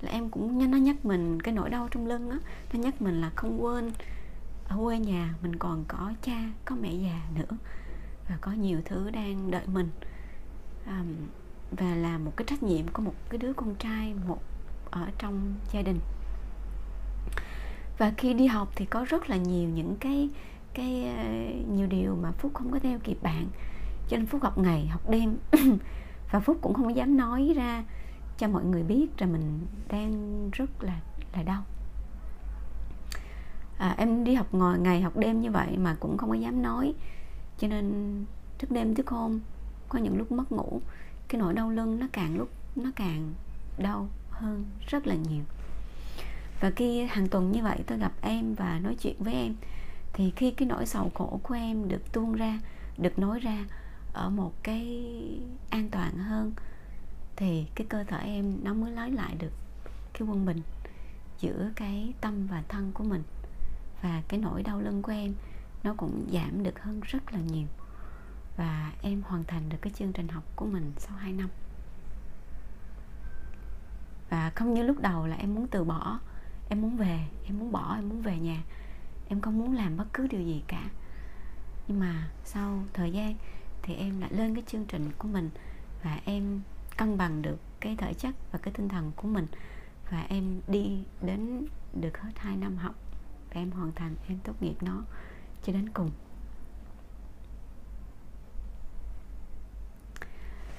Là 0.00 0.10
em 0.10 0.28
cũng 0.30 0.70
nó 0.70 0.78
nhắc 0.78 1.04
mình 1.04 1.42
cái 1.42 1.54
nỗi 1.54 1.70
đau 1.70 1.88
trong 1.90 2.06
lưng 2.06 2.30
á. 2.30 2.38
Nó 2.72 2.80
nhắc 2.80 3.02
mình 3.02 3.20
là 3.20 3.30
không 3.36 3.64
quên 3.64 3.92
ở 4.68 4.76
quê 4.84 4.98
nhà 4.98 5.34
mình 5.42 5.56
còn 5.56 5.84
có 5.88 6.12
cha 6.22 6.42
có 6.64 6.76
mẹ 6.80 6.92
già 6.92 7.20
nữa. 7.34 7.56
Và 8.28 8.38
có 8.40 8.52
nhiều 8.52 8.80
thứ 8.84 9.10
đang 9.10 9.50
đợi 9.50 9.66
mình. 9.66 9.88
Um, 10.86 11.14
và 11.70 11.94
là 11.94 12.18
một 12.18 12.32
cái 12.36 12.44
trách 12.48 12.62
nhiệm 12.62 12.88
của 12.88 13.02
một 13.02 13.14
cái 13.28 13.38
đứa 13.38 13.52
con 13.52 13.74
trai 13.74 14.14
một 14.26 14.42
ở 14.90 15.06
trong 15.18 15.54
gia 15.72 15.82
đình. 15.82 15.98
Và 17.98 18.12
khi 18.16 18.34
đi 18.34 18.46
học 18.46 18.68
thì 18.76 18.84
có 18.84 19.04
rất 19.08 19.30
là 19.30 19.36
nhiều 19.36 19.68
những 19.68 19.96
cái 20.00 20.28
cái 20.74 21.04
ờ, 21.16 21.24
nhiều 21.74 21.86
điều 21.86 22.16
mà 22.22 22.32
phúc 22.32 22.54
không 22.54 22.70
có 22.72 22.78
theo 22.78 22.98
kịp 22.98 23.22
bạn. 23.22 23.46
Cho 24.08 24.16
nên 24.16 24.26
phúc 24.26 24.42
học 24.42 24.58
ngày 24.58 24.86
học 24.86 25.10
đêm. 25.10 25.36
Và 26.30 26.40
phúc 26.40 26.58
cũng 26.60 26.74
không 26.74 26.96
dám 26.96 27.16
nói 27.16 27.52
ra 27.56 27.84
cho 28.38 28.48
mọi 28.48 28.64
người 28.64 28.82
biết 28.82 29.06
rằng 29.16 29.32
mình 29.32 29.66
đang 29.88 30.50
rất 30.52 30.82
là 30.82 31.00
là 31.32 31.42
đau. 31.42 31.62
À, 33.78 33.94
em 33.98 34.24
đi 34.24 34.34
học 34.34 34.46
ngồi 34.54 34.78
ngày 34.78 35.00
học 35.00 35.16
đêm 35.16 35.40
như 35.40 35.50
vậy 35.50 35.78
mà 35.78 35.96
cũng 36.00 36.18
không 36.18 36.28
có 36.28 36.34
dám 36.34 36.62
nói. 36.62 36.94
Cho 37.58 37.68
nên 37.68 38.24
thức 38.58 38.70
đêm 38.70 38.94
thức 38.94 39.08
hôm 39.08 39.40
có 39.88 39.98
những 39.98 40.18
lúc 40.18 40.32
mất 40.32 40.52
ngủ 40.52 40.80
cái 41.28 41.40
nỗi 41.40 41.54
đau 41.54 41.70
lưng 41.70 41.98
nó 42.00 42.06
càng 42.12 42.38
lúc 42.38 42.48
nó 42.76 42.90
càng 42.96 43.34
đau 43.78 44.08
hơn 44.30 44.64
rất 44.88 45.06
là 45.06 45.14
nhiều. 45.14 45.44
Và 46.60 46.70
khi 46.70 47.04
hàng 47.04 47.28
tuần 47.28 47.52
như 47.52 47.62
vậy 47.62 47.78
tôi 47.86 47.98
gặp 47.98 48.12
em 48.20 48.54
và 48.54 48.80
nói 48.82 48.96
chuyện 49.00 49.16
với 49.18 49.34
em 49.34 49.54
thì 50.12 50.32
khi 50.36 50.50
cái 50.50 50.68
nỗi 50.68 50.86
sầu 50.86 51.10
khổ 51.14 51.40
của 51.42 51.54
em 51.54 51.88
được 51.88 52.12
tuôn 52.12 52.32
ra 52.32 52.60
được 52.98 53.18
nói 53.18 53.40
ra 53.40 53.64
ở 54.12 54.30
một 54.30 54.52
cái 54.62 55.04
an 55.70 55.88
toàn 55.90 56.18
hơn 56.18 56.52
thì 57.38 57.66
cái 57.74 57.86
cơ 57.90 58.04
thể 58.04 58.18
em 58.18 58.58
nó 58.62 58.74
mới 58.74 58.92
lấy 58.92 59.10
lại 59.10 59.34
được 59.38 59.52
cái 60.12 60.28
quân 60.28 60.46
bình 60.46 60.60
giữa 61.40 61.70
cái 61.76 62.12
tâm 62.20 62.46
và 62.46 62.62
thân 62.68 62.92
của 62.94 63.04
mình. 63.04 63.22
Và 64.02 64.22
cái 64.28 64.40
nỗi 64.40 64.62
đau 64.62 64.80
lưng 64.80 65.02
của 65.02 65.12
em 65.12 65.34
nó 65.82 65.94
cũng 65.96 66.28
giảm 66.32 66.62
được 66.62 66.82
hơn 66.82 67.00
rất 67.00 67.32
là 67.32 67.40
nhiều. 67.40 67.66
Và 68.56 68.92
em 69.02 69.22
hoàn 69.22 69.44
thành 69.44 69.68
được 69.68 69.78
cái 69.80 69.92
chương 69.96 70.12
trình 70.12 70.28
học 70.28 70.44
của 70.56 70.66
mình 70.66 70.92
sau 70.98 71.16
2 71.16 71.32
năm. 71.32 71.48
Và 74.30 74.50
không 74.54 74.74
như 74.74 74.82
lúc 74.82 75.00
đầu 75.00 75.26
là 75.26 75.36
em 75.36 75.54
muốn 75.54 75.66
từ 75.66 75.84
bỏ, 75.84 76.20
em 76.68 76.82
muốn 76.82 76.96
về, 76.96 77.28
em 77.44 77.58
muốn 77.58 77.72
bỏ, 77.72 77.94
em 77.94 78.08
muốn 78.08 78.22
về 78.22 78.38
nhà. 78.38 78.62
Em 79.28 79.40
không 79.40 79.58
muốn 79.58 79.74
làm 79.74 79.96
bất 79.96 80.06
cứ 80.12 80.26
điều 80.26 80.42
gì 80.42 80.62
cả. 80.66 80.90
Nhưng 81.88 82.00
mà 82.00 82.28
sau 82.44 82.84
thời 82.92 83.12
gian 83.12 83.34
thì 83.82 83.94
em 83.94 84.20
lại 84.20 84.30
lên 84.32 84.54
cái 84.54 84.64
chương 84.66 84.84
trình 84.84 85.10
của 85.18 85.28
mình 85.28 85.50
và 86.02 86.20
em 86.24 86.60
cân 86.98 87.18
bằng 87.18 87.42
được 87.42 87.58
cái 87.80 87.96
thể 87.96 88.14
chất 88.14 88.34
và 88.52 88.58
cái 88.58 88.74
tinh 88.76 88.88
thần 88.88 89.12
của 89.16 89.28
mình. 89.28 89.46
Và 90.10 90.26
em 90.28 90.60
đi 90.68 91.04
đến 91.22 91.66
được 92.00 92.18
hết 92.18 92.30
2 92.36 92.56
năm 92.56 92.76
học 92.76 92.94
và 93.48 93.60
em 93.60 93.70
hoàn 93.70 93.92
thành 93.92 94.14
em 94.28 94.38
tốt 94.44 94.62
nghiệp 94.62 94.74
nó 94.80 95.02
cho 95.62 95.72
đến 95.72 95.88
cùng. 95.88 96.10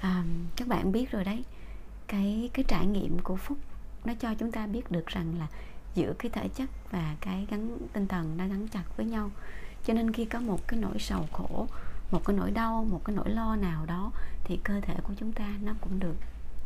À, 0.01 0.23
các 0.55 0.67
bạn 0.67 0.91
biết 0.91 1.11
rồi 1.11 1.23
đấy 1.23 1.43
cái 2.07 2.49
cái 2.53 2.65
trải 2.67 2.85
nghiệm 2.85 3.19
của 3.19 3.35
phúc 3.35 3.57
nó 4.05 4.13
cho 4.19 4.33
chúng 4.33 4.51
ta 4.51 4.67
biết 4.67 4.91
được 4.91 5.07
rằng 5.07 5.39
là 5.39 5.47
giữa 5.95 6.13
cái 6.19 6.31
thể 6.31 6.49
chất 6.49 6.69
và 6.91 7.15
cái 7.21 7.47
gắn 7.49 7.77
tinh 7.93 8.07
thần 8.07 8.38
nó 8.38 8.47
gắn 8.47 8.67
chặt 8.67 8.83
với 8.97 9.05
nhau. 9.05 9.31
Cho 9.85 9.93
nên 9.93 10.13
khi 10.13 10.25
có 10.25 10.39
một 10.39 10.67
cái 10.67 10.79
nỗi 10.79 10.99
sầu 10.99 11.25
khổ 11.31 11.67
một 12.11 12.25
cái 12.25 12.35
nỗi 12.38 12.51
đau 12.51 12.85
một 12.89 13.01
cái 13.05 13.15
nỗi 13.15 13.29
lo 13.29 13.55
nào 13.55 13.85
đó 13.85 14.11
thì 14.50 14.60
cơ 14.63 14.82
thể 14.82 14.96
của 15.03 15.13
chúng 15.20 15.32
ta 15.32 15.58
nó 15.62 15.74
cũng 15.82 16.00
được 16.00 16.15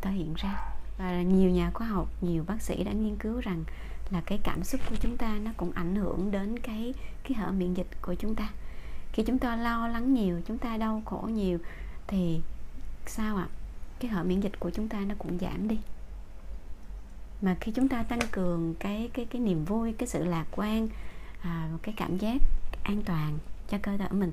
thể 0.00 0.10
hiện 0.10 0.34
ra. 0.36 0.72
Và 0.98 1.22
nhiều 1.22 1.50
nhà 1.50 1.70
khoa 1.74 1.86
học 1.86 2.08
nhiều 2.20 2.44
bác 2.46 2.62
sĩ 2.62 2.84
đã 2.84 2.92
nghiên 2.92 3.16
cứu 3.16 3.40
rằng 3.40 3.64
là 4.10 4.22
cái 4.26 4.38
cảm 4.42 4.64
xúc 4.64 4.80
của 4.90 4.96
chúng 5.00 5.16
ta 5.16 5.38
nó 5.42 5.50
cũng 5.56 5.72
ảnh 5.72 5.96
hưởng 5.96 6.30
đến 6.30 6.58
cái 6.58 6.94
cái 7.22 7.38
hệ 7.38 7.50
miễn 7.50 7.74
dịch 7.74 7.86
của 8.02 8.14
chúng 8.14 8.34
ta. 8.34 8.48
Khi 9.12 9.22
chúng 9.22 9.38
ta 9.38 9.56
lo 9.56 9.88
lắng 9.88 10.14
nhiều 10.14 10.40
chúng 10.46 10.58
ta 10.58 10.76
đau 10.76 11.02
khổ 11.04 11.28
nhiều 11.32 11.58
thì 12.06 12.40
sao 13.06 13.36
ạ? 13.36 13.48
À? 13.50 13.54
cái 14.00 14.10
hệ 14.10 14.22
miễn 14.22 14.40
dịch 14.40 14.60
của 14.60 14.70
chúng 14.70 14.88
ta 14.88 15.00
nó 15.00 15.14
cũng 15.18 15.38
giảm 15.38 15.68
đi. 15.68 15.78
Mà 17.42 17.56
khi 17.60 17.72
chúng 17.72 17.88
ta 17.88 18.02
tăng 18.02 18.18
cường 18.30 18.74
cái 18.80 19.10
cái 19.12 19.24
cái 19.24 19.40
niềm 19.40 19.64
vui 19.64 19.92
cái 19.92 20.06
sự 20.06 20.24
lạc 20.24 20.46
quan 20.50 20.88
à, 21.42 21.68
cái 21.82 21.94
cảm 21.96 22.18
giác 22.18 22.36
an 22.82 23.02
toàn 23.02 23.38
cho 23.68 23.78
cơ 23.82 23.96
thể 23.96 24.08
mình 24.10 24.32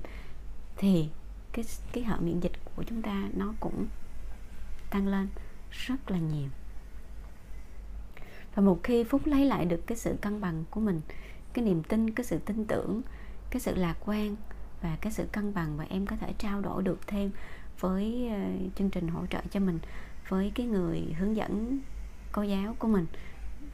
thì 0.77 1.09
cái 1.53 1.65
cái 1.91 2.03
hệ 2.03 2.15
miễn 2.19 2.39
dịch 2.39 2.51
của 2.75 2.83
chúng 2.83 3.01
ta 3.01 3.29
nó 3.33 3.53
cũng 3.59 3.87
tăng 4.89 5.07
lên 5.07 5.27
rất 5.71 6.11
là 6.11 6.17
nhiều. 6.17 6.49
Và 8.55 8.61
một 8.61 8.79
khi 8.83 9.03
phúc 9.03 9.21
lấy 9.25 9.45
lại 9.45 9.65
được 9.65 9.87
cái 9.87 9.97
sự 9.97 10.15
cân 10.21 10.41
bằng 10.41 10.63
của 10.71 10.79
mình, 10.79 11.01
cái 11.53 11.65
niềm 11.65 11.83
tin, 11.83 12.09
cái 12.09 12.25
sự 12.25 12.39
tin 12.45 12.65
tưởng, 12.65 13.01
cái 13.49 13.59
sự 13.59 13.75
lạc 13.75 13.97
quan 14.05 14.35
và 14.81 14.97
cái 15.01 15.11
sự 15.11 15.27
cân 15.31 15.53
bằng 15.53 15.77
và 15.77 15.85
em 15.89 16.05
có 16.05 16.15
thể 16.15 16.33
trao 16.37 16.61
đổi 16.61 16.83
được 16.83 17.07
thêm 17.07 17.31
với 17.79 18.29
ờ, 18.29 18.39
chương 18.75 18.89
trình 18.89 19.07
hỗ 19.07 19.25
trợ 19.25 19.39
cho 19.51 19.59
mình, 19.59 19.79
với 20.29 20.51
cái 20.55 20.65
người 20.65 21.01
hướng 21.19 21.35
dẫn 21.35 21.79
cô 22.31 22.41
giáo 22.41 22.75
của 22.79 22.87
mình 22.87 23.05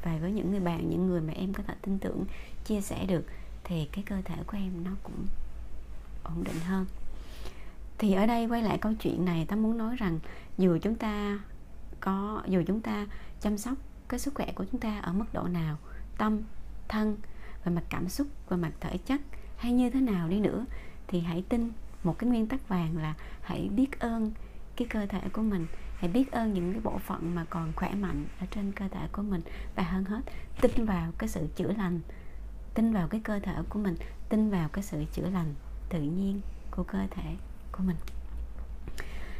và 0.03 0.17
với 0.22 0.31
những 0.31 0.51
người 0.51 0.60
bạn, 0.60 0.89
những 0.89 1.07
người 1.07 1.22
mà 1.22 1.34
em 1.34 1.53
có 1.53 1.63
thể 1.67 1.74
tin 1.81 2.00
tưởng, 2.00 2.25
chia 2.65 2.81
sẻ 2.81 3.05
được, 3.05 3.25
thì 3.63 3.88
cái 3.91 4.03
cơ 4.07 4.22
thể 4.25 4.36
của 4.48 4.57
em 4.57 4.84
nó 4.84 4.91
cũng 5.03 5.25
ổn 6.24 6.43
định 6.43 6.60
hơn 6.60 6.86
thì 7.97 8.13
ở 8.13 8.25
đây 8.25 8.47
quay 8.47 8.61
lại 8.61 8.77
câu 8.77 8.93
chuyện 8.93 9.25
này, 9.25 9.45
ta 9.45 9.55
muốn 9.55 9.77
nói 9.77 9.95
rằng 9.95 10.19
dù 10.57 10.77
chúng 10.81 10.95
ta 10.95 11.39
có, 11.99 12.43
dù 12.47 12.63
chúng 12.67 12.81
ta 12.81 13.07
chăm 13.41 13.57
sóc 13.57 13.77
cái 14.07 14.19
sức 14.19 14.35
khỏe 14.35 14.51
của 14.55 14.65
chúng 14.71 14.79
ta 14.79 14.99
ở 14.99 15.13
mức 15.13 15.25
độ 15.33 15.43
nào, 15.43 15.77
tâm, 16.17 16.41
thân 16.87 17.17
về 17.63 17.71
mặt 17.71 17.83
cảm 17.89 18.09
xúc 18.09 18.27
về 18.49 18.57
mặt 18.57 18.71
thể 18.79 18.97
chất 18.97 19.21
hay 19.57 19.71
như 19.71 19.89
thế 19.89 20.01
nào 20.01 20.27
đi 20.27 20.39
nữa, 20.39 20.65
thì 21.07 21.19
hãy 21.19 21.43
tin 21.49 21.71
một 22.03 22.19
cái 22.19 22.29
nguyên 22.29 22.47
tắc 22.47 22.67
vàng 22.67 22.97
là 22.97 23.13
hãy 23.41 23.69
biết 23.75 23.99
ơn 23.99 24.31
cái 24.75 24.87
cơ 24.87 25.05
thể 25.05 25.21
của 25.33 25.41
mình. 25.41 25.67
Hãy 25.97 26.09
biết 26.09 26.31
ơn 26.31 26.53
những 26.53 26.71
cái 26.71 26.81
bộ 26.81 26.97
phận 26.97 27.35
mà 27.35 27.45
còn 27.49 27.71
khỏe 27.75 27.95
mạnh 27.95 28.25
ở 28.39 28.45
trên 28.51 28.71
cơ 28.71 28.87
thể 28.87 29.07
của 29.11 29.21
mình. 29.21 29.41
Và 29.75 29.83
hơn 29.83 30.05
hết, 30.05 30.21
tin 30.61 30.85
vào 30.85 31.11
cái 31.17 31.29
sự 31.29 31.47
chữa 31.55 31.73
lành, 31.77 31.99
tin 32.73 32.93
vào 32.93 33.07
cái 33.07 33.21
cơ 33.23 33.39
thể 33.39 33.53
của 33.69 33.79
mình, 33.79 33.95
tin 34.29 34.49
vào 34.49 34.69
cái 34.69 34.83
sự 34.83 35.03
chữa 35.13 35.29
lành 35.29 35.53
tự 35.89 36.01
nhiên 36.01 36.41
của 36.71 36.83
cơ 36.83 36.99
thể 37.11 37.35
của 37.77 37.84
mình. 37.84 37.96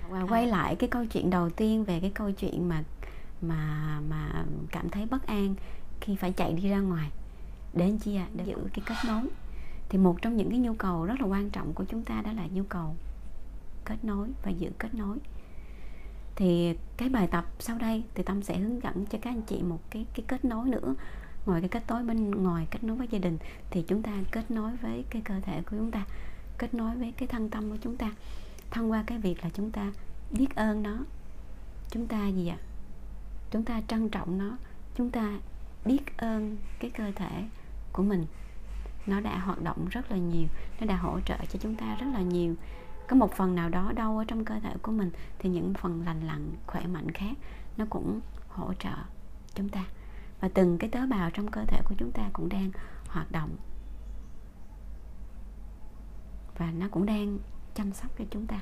Và 0.10 0.22
quay 0.22 0.48
lại 0.48 0.76
cái 0.76 0.90
câu 0.90 1.06
chuyện 1.06 1.30
đầu 1.30 1.50
tiên 1.50 1.84
về 1.84 2.00
cái 2.00 2.10
câu 2.10 2.32
chuyện 2.32 2.70
mà 2.70 2.84
mà 3.42 4.00
mà 4.10 4.46
cảm 4.72 4.90
thấy 4.90 5.06
bất 5.06 5.28
an 5.28 5.56
khi 6.02 6.16
phải 6.16 6.32
chạy 6.32 6.54
đi 6.54 6.70
ra 6.70 6.80
ngoài. 6.80 7.12
Đến 7.74 7.98
chia 7.98 8.22
để 8.36 8.44
giữ 8.46 8.58
cái 8.74 8.84
kết 8.86 8.96
nối. 9.08 9.24
Thì 9.90 9.98
một 9.98 10.22
trong 10.22 10.38
những 10.38 10.50
cái 10.50 10.60
nhu 10.60 10.74
cầu 10.74 11.06
rất 11.06 11.22
là 11.22 11.28
quan 11.28 11.50
trọng 11.50 11.74
của 11.74 11.84
chúng 11.84 12.04
ta 12.04 12.22
đó 12.22 12.32
là 12.32 12.48
nhu 12.54 12.64
cầu 12.64 12.96
kết 13.86 14.06
nối 14.06 14.28
và 14.44 14.52
giữ 14.52 14.72
kết 14.80 14.96
nối. 14.96 15.18
Thì 16.36 16.76
cái 16.98 17.10
bài 17.10 17.28
tập 17.28 17.46
sau 17.60 17.78
đây 17.78 18.04
thì 18.16 18.24
tâm 18.24 18.42
sẽ 18.42 18.58
hướng 18.58 18.84
dẫn 18.84 19.06
cho 19.06 19.18
các 19.22 19.30
anh 19.30 19.42
chị 19.42 19.62
một 19.62 19.80
cái 19.90 20.06
cái 20.14 20.26
kết 20.28 20.46
nối 20.46 20.70
nữa. 20.70 20.96
Ngoài 21.46 21.62
cái 21.62 21.70
kết 21.70 21.84
nối 21.88 22.04
bên 22.04 22.32
ngoài 22.44 22.68
kết 22.72 22.84
nối 22.84 22.98
với 22.98 23.08
gia 23.12 23.20
đình 23.20 23.38
thì 23.70 23.82
chúng 23.82 24.04
ta 24.04 24.12
kết 24.32 24.52
nối 24.52 24.72
với 24.82 25.06
cái 25.10 25.22
cơ 25.22 25.34
thể 25.42 25.62
của 25.62 25.78
chúng 25.78 25.92
ta 25.92 26.06
kết 26.58 26.74
nối 26.74 26.96
với 26.96 27.14
cái 27.18 27.28
thân 27.28 27.50
tâm 27.50 27.70
của 27.70 27.78
chúng 27.82 27.98
ta, 27.98 28.12
thông 28.72 28.92
qua 28.92 29.04
cái 29.08 29.18
việc 29.18 29.44
là 29.44 29.50
chúng 29.54 29.72
ta 29.72 29.92
biết 30.32 30.56
ơn 30.56 30.84
nó, 30.84 30.98
chúng 31.90 32.08
ta 32.08 32.28
gì 32.28 32.48
ạ? 32.48 32.58
Chúng 33.52 33.64
ta 33.64 33.82
trân 33.88 34.10
trọng 34.10 34.38
nó, 34.38 34.58
chúng 34.96 35.12
ta 35.12 35.40
biết 35.86 36.18
ơn 36.18 36.58
cái 36.80 36.92
cơ 36.92 37.12
thể 37.16 37.44
của 37.94 38.04
mình. 38.04 38.26
Nó 39.06 39.20
đã 39.20 39.40
hoạt 39.40 39.62
động 39.62 39.88
rất 39.90 40.12
là 40.12 40.18
nhiều, 40.18 40.48
nó 40.80 40.88
đã 40.88 40.96
hỗ 40.96 41.20
trợ 41.26 41.38
cho 41.50 41.60
chúng 41.60 41.76
ta 41.76 41.96
rất 42.00 42.08
là 42.14 42.22
nhiều. 42.22 42.56
Có 43.08 43.16
một 43.16 43.34
phần 43.34 43.56
nào 43.56 43.70
đó 43.70 43.92
đau 43.96 44.18
ở 44.18 44.26
trong 44.28 44.46
cơ 44.46 44.60
thể 44.60 44.74
của 44.82 44.92
mình, 44.92 45.12
thì 45.40 45.50
những 45.50 45.74
phần 45.74 46.06
lành 46.06 46.28
lặn, 46.28 46.52
khỏe 46.68 46.88
mạnh 46.88 47.12
khác 47.12 47.38
nó 47.78 47.86
cũng 47.90 48.20
hỗ 48.50 48.74
trợ 48.74 48.96
chúng 49.56 49.70
ta. 49.70 49.84
Và 50.40 50.50
từng 50.54 50.78
cái 50.78 50.90
tế 50.90 51.06
bào 51.06 51.30
trong 51.32 51.52
cơ 51.52 51.64
thể 51.68 51.82
của 51.86 51.96
chúng 51.98 52.12
ta 52.12 52.30
cũng 52.34 52.50
đang 52.50 52.72
hoạt 53.08 53.32
động 53.32 53.50
và 56.58 56.72
nó 56.72 56.88
cũng 56.92 57.06
đang 57.06 57.40
chăm 57.76 57.94
sóc 57.94 58.12
cho 58.20 58.26
chúng 58.32 58.48
ta. 58.48 58.62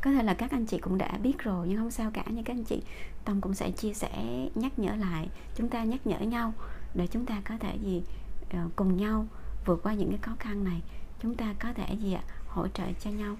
Có 0.00 0.12
thể 0.12 0.22
là 0.22 0.34
các 0.34 0.50
anh 0.50 0.66
chị 0.66 0.78
cũng 0.78 0.98
đã 0.98 1.18
biết 1.22 1.38
rồi, 1.38 1.68
nhưng 1.68 1.78
không 1.78 1.90
sao 1.90 2.10
cả. 2.10 2.24
Như 2.30 2.42
các 2.44 2.52
anh 2.52 2.64
chị 2.64 2.82
tâm 3.24 3.40
cũng 3.40 3.54
sẽ 3.54 3.70
chia 3.70 3.94
sẻ, 3.94 4.48
nhắc 4.54 4.78
nhở 4.78 4.94
lại. 4.94 5.28
Chúng 5.54 5.68
ta 5.68 5.84
nhắc 5.84 6.06
nhở 6.06 6.18
nhau 6.18 6.52
để 6.94 7.06
chúng 7.06 7.26
ta 7.26 7.42
có 7.44 7.58
thể 7.58 7.76
gì 7.76 8.02
ờ, 8.50 8.68
cùng 8.76 8.96
nhau 8.96 9.26
vượt 9.64 9.80
qua 9.82 9.94
những 9.94 10.08
cái 10.08 10.18
khó 10.18 10.32
khăn 10.38 10.64
này. 10.64 10.82
Chúng 11.22 11.34
ta 11.34 11.54
có 11.58 11.72
thể 11.72 11.94
gì 11.94 12.12
ạ, 12.12 12.22
hỗ 12.48 12.68
trợ 12.68 12.84
cho 13.00 13.10
nhau. 13.10 13.36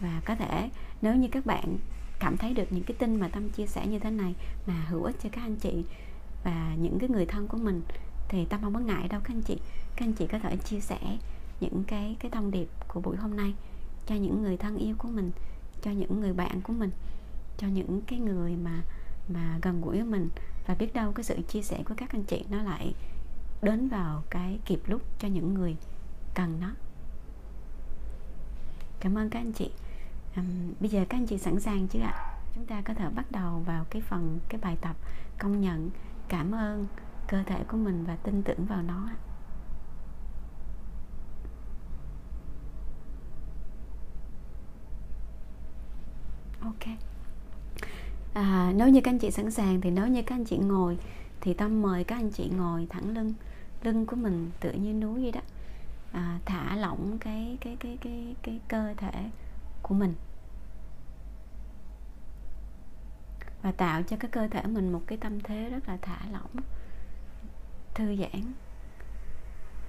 Và 0.00 0.22
có 0.24 0.34
thể, 0.34 0.70
nếu 1.02 1.14
như 1.14 1.28
các 1.28 1.46
bạn 1.46 1.78
cảm 2.20 2.36
thấy 2.36 2.54
được 2.54 2.64
những 2.70 2.84
cái 2.84 2.96
tin 2.98 3.20
mà 3.20 3.28
tâm 3.28 3.50
chia 3.50 3.66
sẻ 3.66 3.86
như 3.86 3.98
thế 3.98 4.10
này 4.10 4.34
mà 4.66 4.84
hữu 4.88 5.04
ích 5.04 5.16
cho 5.22 5.28
các 5.32 5.42
anh 5.42 5.56
chị 5.56 5.84
và 6.44 6.74
những 6.78 6.98
cái 6.98 7.08
người 7.08 7.26
thân 7.26 7.48
của 7.48 7.58
mình. 7.58 7.82
Thì 8.28 8.44
tâm 8.44 8.60
không 8.62 8.74
có 8.74 8.80
ngại 8.80 9.08
đâu 9.08 9.20
các 9.24 9.34
anh 9.34 9.42
chị. 9.42 9.58
Các 9.96 10.06
anh 10.06 10.12
chị 10.12 10.26
có 10.26 10.38
thể 10.38 10.56
chia 10.56 10.80
sẻ 10.80 11.18
những 11.60 11.84
cái 11.86 12.16
cái 12.20 12.30
thông 12.30 12.50
điệp 12.50 12.68
của 12.88 13.00
buổi 13.00 13.16
hôm 13.16 13.36
nay 13.36 13.54
cho 14.06 14.14
những 14.14 14.42
người 14.42 14.56
thân 14.56 14.76
yêu 14.76 14.94
của 14.98 15.08
mình 15.08 15.30
cho 15.82 15.90
những 15.90 16.20
người 16.20 16.32
bạn 16.32 16.60
của 16.60 16.72
mình 16.72 16.90
cho 17.58 17.66
những 17.68 18.00
cái 18.06 18.18
người 18.18 18.56
mà 18.56 18.82
mà 19.28 19.58
gần 19.62 19.80
gũi 19.80 19.96
với 19.96 20.04
mình. 20.04 20.28
Và 20.66 20.74
biết 20.74 20.94
đâu 20.94 21.12
cái 21.12 21.24
sự 21.24 21.36
chia 21.48 21.62
sẻ 21.62 21.82
của 21.88 21.94
các 21.96 22.12
anh 22.12 22.24
chị 22.24 22.44
nó 22.50 22.62
lại 22.62 22.94
đến 23.62 23.88
vào 23.88 24.22
cái 24.30 24.58
kịp 24.64 24.80
lúc 24.86 25.02
cho 25.18 25.28
những 25.28 25.54
người 25.54 25.76
cần 26.34 26.60
nó. 26.60 26.70
Cảm 29.00 29.18
ơn 29.18 29.30
các 29.30 29.38
anh 29.38 29.52
chị. 29.52 29.70
À, 30.34 30.42
bây 30.80 30.88
giờ 30.90 31.04
các 31.08 31.18
anh 31.18 31.26
chị 31.26 31.38
sẵn 31.38 31.60
sàng 31.60 31.88
chưa 31.88 32.00
ạ? 32.00 32.34
Chúng 32.54 32.66
ta 32.66 32.82
có 32.82 32.94
thể 32.94 33.08
bắt 33.14 33.32
đầu 33.32 33.62
vào 33.66 33.84
cái 33.90 34.02
phần 34.02 34.38
cái 34.48 34.60
bài 34.60 34.76
tập 34.80 34.96
công 35.38 35.60
nhận 35.60 35.90
cảm 36.28 36.52
ơn 36.54 36.86
cơ 37.28 37.42
thể 37.46 37.64
của 37.68 37.76
mình 37.76 38.04
và 38.04 38.16
tin 38.16 38.42
tưởng 38.42 38.64
vào 38.64 38.82
nó. 38.82 39.08
Ok. 46.60 46.84
À, 48.34 48.72
nếu 48.76 48.88
như 48.88 49.00
các 49.00 49.10
anh 49.10 49.18
chị 49.18 49.30
sẵn 49.30 49.50
sàng 49.50 49.80
thì 49.80 49.90
nếu 49.90 50.06
như 50.06 50.22
các 50.22 50.34
anh 50.34 50.44
chị 50.44 50.58
ngồi 50.58 50.98
thì 51.40 51.54
tâm 51.54 51.82
mời 51.82 52.04
các 52.04 52.16
anh 52.16 52.30
chị 52.30 52.50
ngồi 52.56 52.86
thẳng 52.90 53.14
lưng 53.14 53.34
lưng 53.82 54.06
của 54.06 54.16
mình 54.16 54.50
tựa 54.60 54.72
như 54.72 54.92
núi 54.92 55.22
vậy 55.22 55.32
đó. 55.32 55.40
À, 56.12 56.38
thả 56.44 56.76
lỏng 56.76 57.18
cái 57.18 57.58
cái 57.60 57.76
cái 57.80 57.98
cái 58.00 58.36
cái 58.42 58.60
cơ 58.68 58.94
thể 58.96 59.30
của 59.82 59.94
mình. 59.94 60.14
Và 63.66 63.72
tạo 63.72 64.02
cho 64.02 64.16
cái 64.16 64.30
cơ 64.30 64.48
thể 64.48 64.62
mình 64.62 64.92
một 64.92 65.02
cái 65.06 65.18
tâm 65.18 65.40
thế 65.40 65.70
rất 65.70 65.88
là 65.88 65.96
thả 66.02 66.18
lỏng, 66.32 66.50
thư 67.94 68.16
giãn 68.16 68.52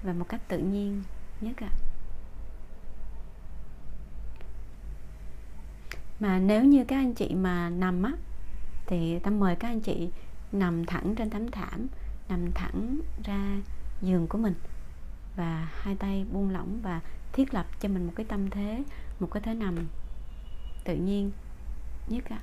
và 0.03 0.13
một 0.13 0.25
cách 0.29 0.41
tự 0.47 0.57
nhiên 0.57 1.03
nhất 1.41 1.57
ạ 1.57 1.69
à. 1.69 1.77
mà 6.19 6.39
nếu 6.39 6.63
như 6.63 6.85
các 6.85 6.95
anh 6.95 7.13
chị 7.13 7.35
mà 7.35 7.69
nằm 7.69 8.03
á, 8.03 8.11
thì 8.87 9.19
tâm 9.19 9.39
mời 9.39 9.55
các 9.55 9.67
anh 9.67 9.81
chị 9.81 10.09
nằm 10.51 10.85
thẳng 10.85 11.15
trên 11.15 11.29
tấm 11.29 11.51
thảm, 11.51 11.87
nằm 12.29 12.51
thẳng 12.51 12.99
ra 13.23 13.57
giường 14.01 14.27
của 14.27 14.37
mình 14.37 14.55
và 15.35 15.71
hai 15.73 15.95
tay 15.95 16.25
buông 16.31 16.49
lỏng 16.49 16.79
và 16.81 17.01
thiết 17.33 17.53
lập 17.53 17.65
cho 17.79 17.89
mình 17.89 18.05
một 18.05 18.13
cái 18.15 18.25
tâm 18.29 18.49
thế, 18.49 18.83
một 19.19 19.27
cái 19.31 19.41
thế 19.45 19.53
nằm 19.53 19.75
tự 20.85 20.95
nhiên 20.95 21.31
nhất 22.09 22.23
ạ 22.29 22.39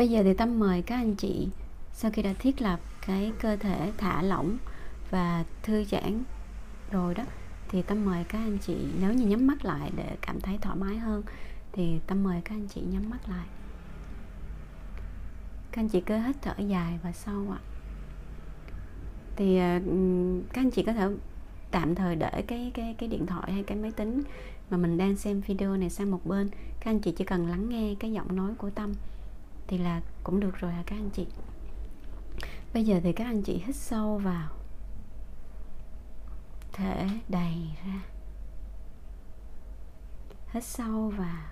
bây 0.00 0.08
giờ 0.08 0.22
thì 0.22 0.34
tâm 0.34 0.58
mời 0.58 0.82
các 0.82 0.96
anh 0.96 1.14
chị 1.14 1.48
sau 1.92 2.10
khi 2.10 2.22
đã 2.22 2.32
thiết 2.38 2.62
lập 2.62 2.80
cái 3.06 3.32
cơ 3.40 3.56
thể 3.56 3.92
thả 3.98 4.22
lỏng 4.22 4.56
và 5.10 5.44
thư 5.62 5.84
giãn 5.84 6.22
rồi 6.90 7.14
đó, 7.14 7.24
thì 7.68 7.82
tâm 7.82 8.04
mời 8.04 8.24
các 8.24 8.38
anh 8.38 8.58
chị, 8.58 8.76
nếu 9.00 9.12
như 9.12 9.26
nhắm 9.26 9.46
mắt 9.46 9.64
lại 9.64 9.90
để 9.96 10.16
cảm 10.22 10.40
thấy 10.40 10.58
thoải 10.58 10.76
mái 10.76 10.96
hơn, 10.98 11.22
thì 11.72 11.98
tâm 12.06 12.22
mời 12.22 12.40
các 12.44 12.54
anh 12.54 12.68
chị 12.68 12.80
nhắm 12.80 13.10
mắt 13.10 13.28
lại. 13.28 13.46
Các 15.72 15.82
anh 15.82 15.88
chị 15.88 16.00
cứ 16.00 16.16
hít 16.16 16.36
thở 16.42 16.54
dài 16.68 16.98
và 17.02 17.12
sâu 17.12 17.46
ạ. 17.50 17.60
Thì 19.36 19.58
ờ, 19.58 19.78
các 20.52 20.60
anh 20.60 20.70
chị 20.70 20.82
có 20.82 20.92
thể 20.92 21.08
tạm 21.70 21.94
thời 21.94 22.16
để 22.16 22.44
cái 22.46 22.70
cái 22.74 22.94
cái 22.98 23.08
điện 23.08 23.26
thoại 23.26 23.52
hay 23.52 23.62
cái 23.62 23.78
máy 23.78 23.92
tính 23.92 24.22
mà 24.70 24.76
mình 24.76 24.98
đang 24.98 25.16
xem 25.16 25.40
video 25.40 25.76
này 25.76 25.90
sang 25.90 26.10
một 26.10 26.26
bên. 26.26 26.48
Các 26.80 26.90
anh 26.90 27.00
chị 27.00 27.12
chỉ 27.12 27.24
cần 27.24 27.46
lắng 27.46 27.68
nghe 27.68 27.94
cái 28.00 28.12
giọng 28.12 28.36
nói 28.36 28.50
của 28.58 28.70
tâm 28.70 28.94
thì 29.70 29.78
là 29.78 30.00
cũng 30.24 30.40
được 30.40 30.56
rồi 30.56 30.72
hả 30.72 30.82
các 30.86 30.96
anh 30.96 31.10
chị? 31.10 31.26
Bây 32.74 32.84
giờ 32.84 33.00
thì 33.02 33.12
các 33.12 33.24
anh 33.24 33.42
chị 33.42 33.62
hít 33.66 33.76
sâu 33.76 34.18
vào. 34.18 34.50
Thể 36.72 37.08
đầy 37.28 37.54
ra. 37.86 38.00
Hít 40.52 40.64
sâu 40.64 41.12
vào. 41.16 41.46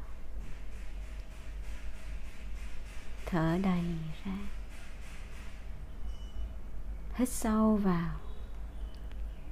Thở 3.26 3.58
đầy 3.62 3.84
ra. 4.24 4.36
Hít 7.14 7.28
sâu 7.28 7.76
vào. 7.76 8.16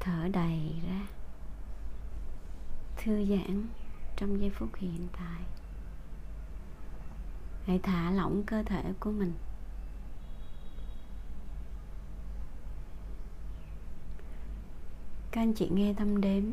Thở 0.00 0.28
đầy 0.32 0.74
ra. 0.88 1.06
Thư 2.96 3.24
giãn 3.26 3.66
trong 4.16 4.40
giây 4.40 4.50
phút 4.50 4.68
hiện 4.76 5.08
tại 5.12 5.42
hãy 7.66 7.78
thả 7.78 8.10
lỏng 8.10 8.42
cơ 8.46 8.62
thể 8.62 8.82
của 9.00 9.10
mình. 9.10 9.32
Các 15.30 15.40
anh 15.40 15.52
chị 15.52 15.68
nghe 15.72 15.94
tâm 15.98 16.20
đếm 16.20 16.44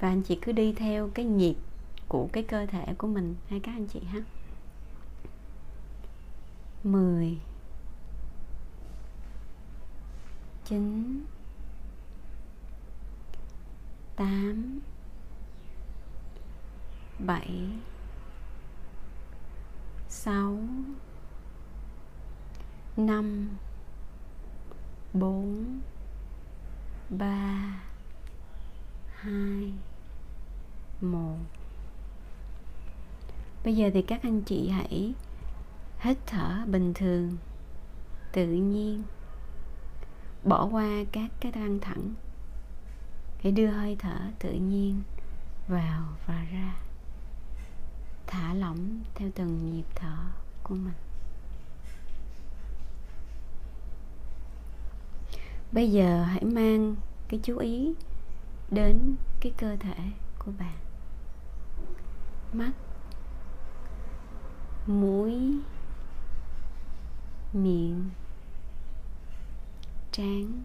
và 0.00 0.08
anh 0.08 0.22
chị 0.22 0.38
cứ 0.42 0.52
đi 0.52 0.72
theo 0.72 1.10
cái 1.14 1.24
nhịp 1.24 1.54
của 2.08 2.28
cái 2.32 2.42
cơ 2.42 2.66
thể 2.66 2.94
của 2.98 3.06
mình 3.06 3.34
hay 3.48 3.60
các 3.60 3.72
anh 3.72 3.86
chị 3.86 4.00
ha. 4.00 4.20
10 6.84 7.38
9 10.64 11.24
8 14.16 14.80
7 17.18 17.68
sáu, 20.12 20.58
năm, 22.96 23.48
bốn, 25.12 25.80
ba, 27.10 27.80
hai, 29.14 29.72
một. 31.00 31.36
Bây 33.64 33.76
giờ 33.76 33.90
thì 33.94 34.02
các 34.02 34.22
anh 34.22 34.42
chị 34.42 34.68
hãy 34.68 35.14
hít 35.98 36.18
thở 36.26 36.64
bình 36.66 36.94
thường, 36.94 37.36
tự 38.32 38.46
nhiên, 38.46 39.02
bỏ 40.44 40.68
qua 40.72 40.88
các 41.12 41.30
cái 41.40 41.52
căng 41.52 41.78
thẳng. 41.80 42.14
Hãy 43.42 43.52
đưa 43.52 43.66
hơi 43.66 43.96
thở 43.98 44.18
tự 44.38 44.52
nhiên 44.52 45.02
vào 45.68 46.02
và 46.26 46.46
ra 46.52 46.89
thả 48.30 48.54
lỏng 48.54 49.00
theo 49.14 49.30
từng 49.34 49.72
nhịp 49.72 49.86
thở 49.94 50.16
của 50.62 50.74
mình. 50.74 50.94
Bây 55.72 55.92
giờ 55.92 56.22
hãy 56.22 56.44
mang 56.44 56.96
cái 57.28 57.40
chú 57.42 57.58
ý 57.58 57.94
đến 58.70 59.16
cái 59.40 59.52
cơ 59.58 59.76
thể 59.76 59.94
của 60.38 60.52
bạn. 60.58 60.76
Mắt, 62.52 62.72
mũi, 64.86 65.58
miệng, 67.52 68.10
trán. 70.12 70.62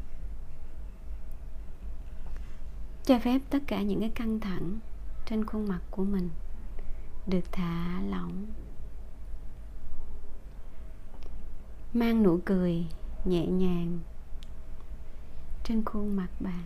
Cho 3.04 3.20
phép 3.20 3.40
tất 3.50 3.60
cả 3.68 3.82
những 3.82 4.00
cái 4.00 4.12
căng 4.16 4.40
thẳng 4.40 4.80
trên 5.26 5.46
khuôn 5.46 5.68
mặt 5.68 5.82
của 5.92 6.04
mình 6.04 6.30
được 7.28 7.52
thả 7.52 8.02
lỏng. 8.10 8.46
Mang 11.94 12.24
nụ 12.24 12.40
cười 12.46 12.86
nhẹ 13.26 13.46
nhàng 13.46 14.00
trên 15.64 15.86
khuôn 15.86 16.16
mặt 16.16 16.30
bạn. 16.40 16.64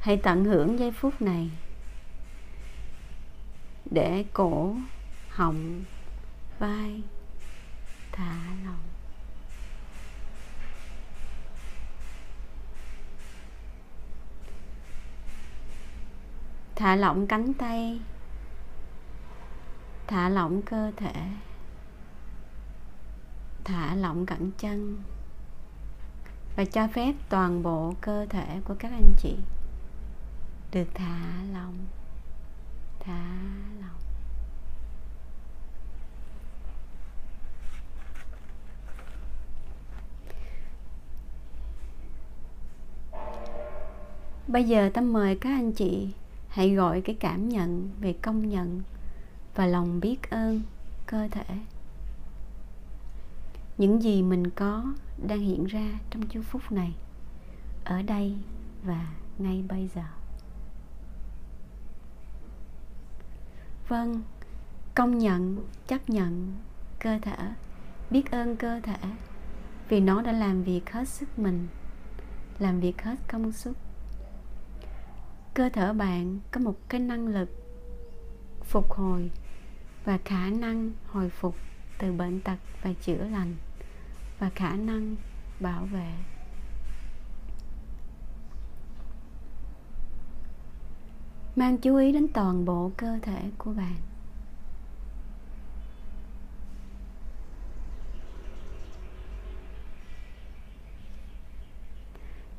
Hãy 0.00 0.16
tận 0.16 0.44
hưởng 0.44 0.78
giây 0.78 0.92
phút 0.92 1.22
này 1.22 1.50
để 3.90 4.24
cổ 4.32 4.76
họng 5.28 5.84
vai 6.58 7.02
thả 8.12 8.54
lỏng. 8.64 8.82
Thả 16.76 16.96
lỏng 16.96 17.26
cánh 17.26 17.54
tay 17.54 18.00
thả 20.06 20.28
lỏng 20.28 20.62
cơ 20.62 20.92
thể. 20.96 21.14
Thả 23.64 23.94
lỏng 23.94 24.26
cẳng 24.26 24.50
chân. 24.58 25.02
Và 26.56 26.64
cho 26.64 26.88
phép 26.88 27.14
toàn 27.28 27.62
bộ 27.62 27.94
cơ 28.00 28.26
thể 28.30 28.60
của 28.64 28.74
các 28.78 28.92
anh 28.92 29.12
chị 29.18 29.36
được 30.72 30.88
thả 30.94 31.42
lỏng. 31.52 31.74
Thả 33.00 33.36
lỏng. 33.80 34.00
Bây 44.48 44.64
giờ 44.64 44.90
tâm 44.94 45.12
mời 45.12 45.36
các 45.40 45.50
anh 45.50 45.72
chị 45.72 46.12
hãy 46.48 46.74
gọi 46.74 47.00
cái 47.00 47.16
cảm 47.20 47.48
nhận 47.48 47.90
về 48.00 48.12
công 48.12 48.48
nhận 48.48 48.82
và 49.56 49.66
lòng 49.66 50.00
biết 50.00 50.30
ơn 50.30 50.62
cơ 51.06 51.28
thể. 51.30 51.44
Những 53.78 54.02
gì 54.02 54.22
mình 54.22 54.50
có 54.50 54.84
đang 55.26 55.40
hiện 55.40 55.66
ra 55.66 55.98
trong 56.10 56.28
chú 56.28 56.42
phút 56.42 56.72
này, 56.72 56.94
ở 57.84 58.02
đây 58.02 58.36
và 58.84 59.06
ngay 59.38 59.64
bây 59.68 59.88
giờ. 59.94 60.04
Vâng 63.88 64.22
công 64.94 65.18
nhận, 65.18 65.66
chấp 65.86 66.10
nhận 66.10 66.54
cơ 67.00 67.18
thể, 67.22 67.36
biết 68.10 68.30
ơn 68.30 68.56
cơ 68.56 68.80
thể, 68.80 68.98
vì 69.88 70.00
nó 70.00 70.22
đã 70.22 70.32
làm 70.32 70.62
việc 70.62 70.90
hết 70.92 71.08
sức 71.08 71.38
mình, 71.38 71.68
làm 72.58 72.80
việc 72.80 73.02
hết 73.02 73.16
công 73.28 73.52
suất 73.52 73.74
cơ 75.56 75.68
thể 75.68 75.92
bạn 75.92 76.38
có 76.50 76.60
một 76.60 76.74
cái 76.88 77.00
năng 77.00 77.28
lực 77.28 77.48
phục 78.64 78.92
hồi 78.92 79.30
và 80.06 80.18
khả 80.24 80.50
năng 80.50 80.92
hồi 81.06 81.30
phục 81.30 81.56
từ 81.98 82.12
bệnh 82.12 82.40
tật 82.40 82.56
và 82.82 82.92
chữa 83.02 83.24
lành 83.24 83.56
và 84.38 84.50
khả 84.54 84.76
năng 84.76 85.16
bảo 85.60 85.84
vệ. 85.84 86.12
Mang 91.56 91.78
chú 91.78 91.96
ý 91.96 92.12
đến 92.12 92.28
toàn 92.34 92.64
bộ 92.64 92.90
cơ 92.96 93.18
thể 93.22 93.50
của 93.58 93.72
bạn. 93.72 93.96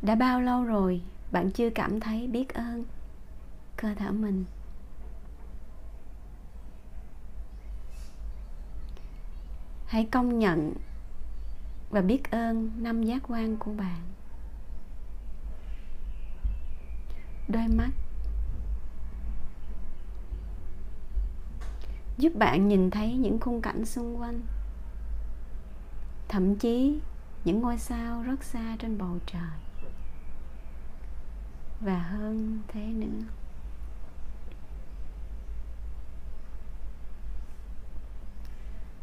Đã 0.01 0.15
bao 0.15 0.41
lâu 0.41 0.63
rồi 0.63 1.01
bạn 1.31 1.51
chưa 1.51 1.69
cảm 1.69 1.99
thấy 1.99 2.27
biết 2.27 2.53
ơn 2.53 2.85
cơ 3.77 3.95
thể 3.95 4.11
mình? 4.11 4.45
Hãy 9.87 10.07
công 10.11 10.39
nhận 10.39 10.73
và 11.89 12.01
biết 12.01 12.31
ơn 12.31 12.71
năm 12.77 13.03
giác 13.03 13.23
quan 13.27 13.57
của 13.57 13.73
bạn. 13.73 14.01
Đôi 17.47 17.67
mắt. 17.67 17.89
Giúp 22.17 22.35
bạn 22.35 22.67
nhìn 22.67 22.91
thấy 22.91 23.13
những 23.13 23.39
khung 23.39 23.61
cảnh 23.61 23.85
xung 23.85 24.21
quanh. 24.21 24.41
Thậm 26.27 26.55
chí 26.55 26.99
những 27.45 27.61
ngôi 27.61 27.77
sao 27.77 28.23
rất 28.23 28.43
xa 28.43 28.75
trên 28.79 28.97
bầu 28.97 29.17
trời. 29.25 29.59
Và 31.81 31.99
hơn 31.99 32.61
thế 32.67 32.85
nữa. 32.85 33.27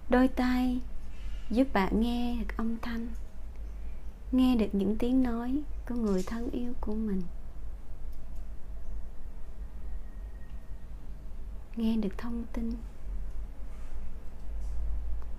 Đôi 0.08 0.28
tai 0.28 0.80
giúp 1.50 1.66
bạn 1.72 2.00
nghe 2.00 2.36
được 2.40 2.56
âm 2.56 2.76
thanh, 2.82 3.08
nghe 4.32 4.56
được 4.56 4.68
những 4.72 4.96
tiếng 4.98 5.22
nói 5.22 5.62
của 5.88 5.94
người 5.94 6.22
thân 6.26 6.50
yêu 6.50 6.72
của 6.80 6.94
mình. 6.94 7.22
Nghe 11.76 11.96
được 11.96 12.18
thông 12.18 12.44
tin. 12.52 12.72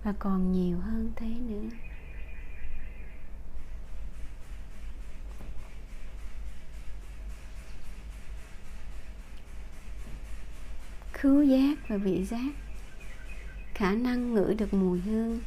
Và 0.04 0.14
còn 0.18 0.52
nhiều 0.52 0.78
hơn 0.78 1.12
thế 1.16 1.26
nữa. 1.26 1.68
Khứu 11.12 11.42
giác 11.42 11.88
và 11.88 11.96
vị 11.96 12.24
giác 12.24 12.65
khả 13.76 13.92
năng 13.92 14.34
ngửi 14.34 14.54
được 14.54 14.74
mùi 14.74 15.00
hương, 15.00 15.40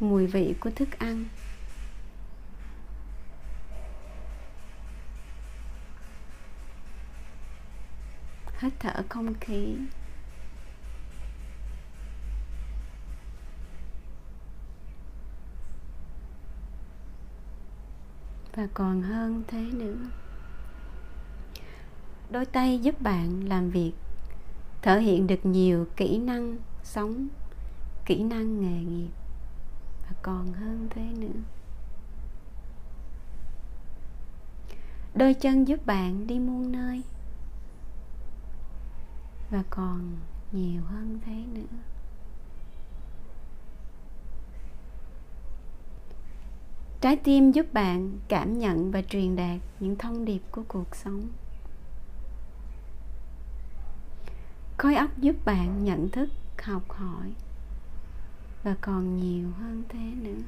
mùi 0.00 0.26
vị 0.26 0.54
của 0.60 0.70
thức 0.70 0.98
ăn. 0.98 1.24
Hít 8.58 8.72
thở 8.78 9.02
không 9.08 9.34
khí. 9.40 9.76
Và 18.54 18.68
còn 18.74 19.02
hơn 19.02 19.42
thế 19.48 19.60
nữa, 19.72 19.96
đôi 22.30 22.46
tay 22.46 22.78
giúp 22.78 23.00
bạn 23.00 23.48
làm 23.48 23.70
việc 23.70 23.92
thể 24.82 25.00
hiện 25.00 25.26
được 25.26 25.46
nhiều 25.46 25.86
kỹ 25.96 26.18
năng 26.18 26.56
sống, 26.82 27.28
kỹ 28.06 28.22
năng 28.22 28.60
nghề 28.60 28.84
nghiệp 28.84 29.10
và 30.08 30.16
còn 30.22 30.52
hơn 30.52 30.88
thế 30.90 31.02
nữa. 31.02 31.40
Đôi 35.14 35.34
chân 35.34 35.68
giúp 35.68 35.86
bạn 35.86 36.26
đi 36.26 36.38
muôn 36.38 36.72
nơi 36.72 37.02
và 39.50 39.62
còn 39.70 40.16
nhiều 40.52 40.82
hơn 40.82 41.18
thế 41.24 41.44
nữa. 41.54 41.78
Trái 47.00 47.16
tim 47.16 47.52
giúp 47.52 47.72
bạn 47.72 48.18
cảm 48.28 48.58
nhận 48.58 48.90
và 48.90 49.02
truyền 49.02 49.36
đạt 49.36 49.60
những 49.80 49.96
thông 49.96 50.24
điệp 50.24 50.42
của 50.50 50.62
cuộc 50.68 50.96
sống. 50.96 51.28
Khối 54.82 54.94
óc 54.94 55.10
giúp 55.18 55.36
bạn 55.44 55.84
nhận 55.84 56.08
thức, 56.08 56.28
học 56.62 56.82
hỏi 56.88 57.32
và 58.62 58.74
còn 58.80 59.16
nhiều 59.16 59.48
hơn 59.60 59.82
thế 59.88 59.98
nữa. 59.98 60.42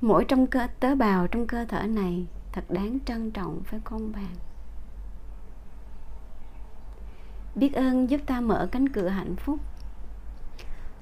Mỗi 0.00 0.24
trong 0.28 0.46
cơ, 0.46 0.66
tế 0.80 0.94
bào 0.94 1.26
trong 1.26 1.46
cơ 1.46 1.64
thể 1.64 1.86
này 1.86 2.26
thật 2.52 2.64
đáng 2.68 2.98
trân 3.06 3.30
trọng 3.30 3.62
phải 3.64 3.80
không 3.84 4.12
bạn? 4.12 4.34
Biết 7.54 7.72
ơn 7.72 8.10
giúp 8.10 8.20
ta 8.26 8.40
mở 8.40 8.68
cánh 8.72 8.88
cửa 8.88 9.08
hạnh 9.08 9.36
phúc. 9.36 9.58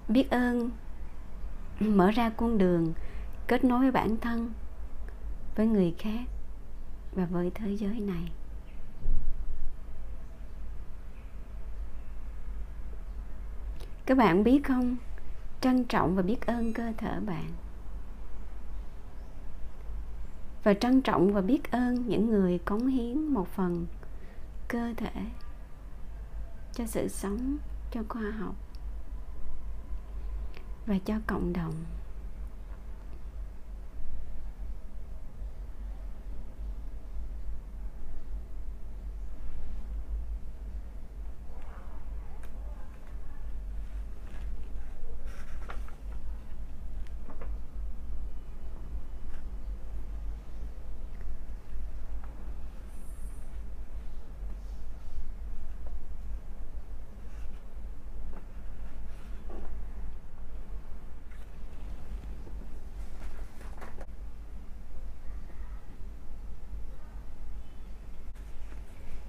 Biết 0.09 0.31
ơn 0.31 0.71
mở 1.81 2.11
ra 2.11 2.31
con 2.31 2.59
đường 2.59 2.93
kết 3.47 3.65
nối 3.65 3.81
với 3.81 3.91
bản 3.91 4.17
thân, 4.17 4.53
với 5.57 5.67
người 5.67 5.95
khác 5.99 6.25
và 7.13 7.25
với 7.25 7.51
thế 7.55 7.77
giới 7.77 8.01
này. 8.01 8.33
Các 14.13 14.19
bạn 14.19 14.45
biết 14.45 14.65
không? 14.65 14.97
Trân 15.61 15.85
trọng 15.85 16.17
và 16.17 16.23
biết 16.23 16.47
ơn 16.47 16.73
cơ 16.73 16.93
thể 16.99 17.21
bạn. 17.27 17.51
Và 20.65 20.75
trân 20.75 21.03
trọng 21.03 21.33
và 21.33 21.41
biết 21.41 21.71
ơn 21.71 22.09
những 22.09 22.27
người 22.31 22.59
cống 22.59 22.87
hiến 22.87 23.19
một 23.19 23.49
phần 23.49 23.87
cơ 24.69 24.95
thể 24.97 25.13
cho 26.73 26.87
sự 26.87 27.09
sống, 27.09 27.57
cho 27.91 28.01
khoa 28.09 28.31
học 28.39 28.55
và 30.87 30.99
cho 31.05 31.15
cộng 31.27 31.53
đồng. 31.53 31.75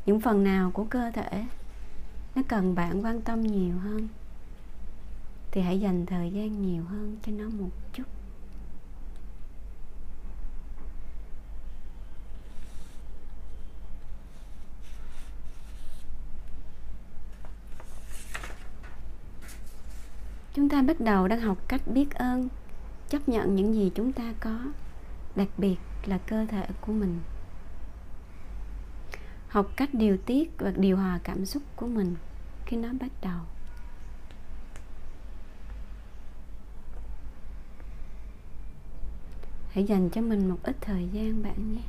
Những 0.05 0.19
phần 0.19 0.43
nào 0.43 0.71
của 0.71 0.85
cơ 0.85 1.11
thể 1.11 1.45
nó 2.35 2.41
cần 2.47 2.75
bạn 2.75 3.05
quan 3.05 3.21
tâm 3.21 3.41
nhiều 3.41 3.75
hơn 3.77 4.07
thì 5.51 5.61
hãy 5.61 5.79
dành 5.79 6.05
thời 6.05 6.31
gian 6.31 6.61
nhiều 6.61 6.83
hơn 6.83 7.17
cho 7.25 7.31
nó 7.31 7.49
một 7.49 7.69
chút. 7.93 8.03
Chúng 20.53 20.69
ta 20.69 20.81
bắt 20.81 20.99
đầu 20.99 21.27
đang 21.27 21.41
học 21.41 21.57
cách 21.67 21.81
biết 21.85 22.13
ơn, 22.13 22.47
chấp 23.09 23.29
nhận 23.29 23.55
những 23.55 23.73
gì 23.73 23.91
chúng 23.95 24.11
ta 24.13 24.33
có, 24.39 24.59
đặc 25.35 25.47
biệt 25.57 25.77
là 26.05 26.17
cơ 26.17 26.45
thể 26.45 26.67
của 26.81 26.93
mình 26.93 27.19
học 29.53 29.67
cách 29.75 29.89
điều 29.93 30.17
tiết 30.17 30.51
và 30.57 30.71
điều 30.71 30.97
hòa 30.97 31.19
cảm 31.23 31.45
xúc 31.45 31.63
của 31.75 31.87
mình 31.87 32.15
khi 32.65 32.77
nó 32.77 32.89
bắt 33.01 33.11
đầu. 33.21 33.39
Hãy 39.69 39.83
dành 39.83 40.09
cho 40.09 40.21
mình 40.21 40.49
một 40.49 40.57
ít 40.63 40.75
thời 40.81 41.09
gian 41.11 41.43
bạn 41.43 41.75
nhé. 41.75 41.81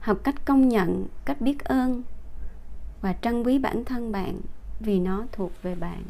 Học 0.00 0.18
cách 0.24 0.44
công 0.44 0.68
nhận, 0.68 1.06
cách 1.24 1.40
biết 1.40 1.64
ơn 1.64 2.02
và 3.00 3.12
trân 3.22 3.42
quý 3.42 3.58
bản 3.58 3.84
thân 3.84 4.12
bạn 4.12 4.40
vì 4.80 4.98
nó 4.98 5.26
thuộc 5.32 5.52
về 5.62 5.74
bạn 5.74 6.02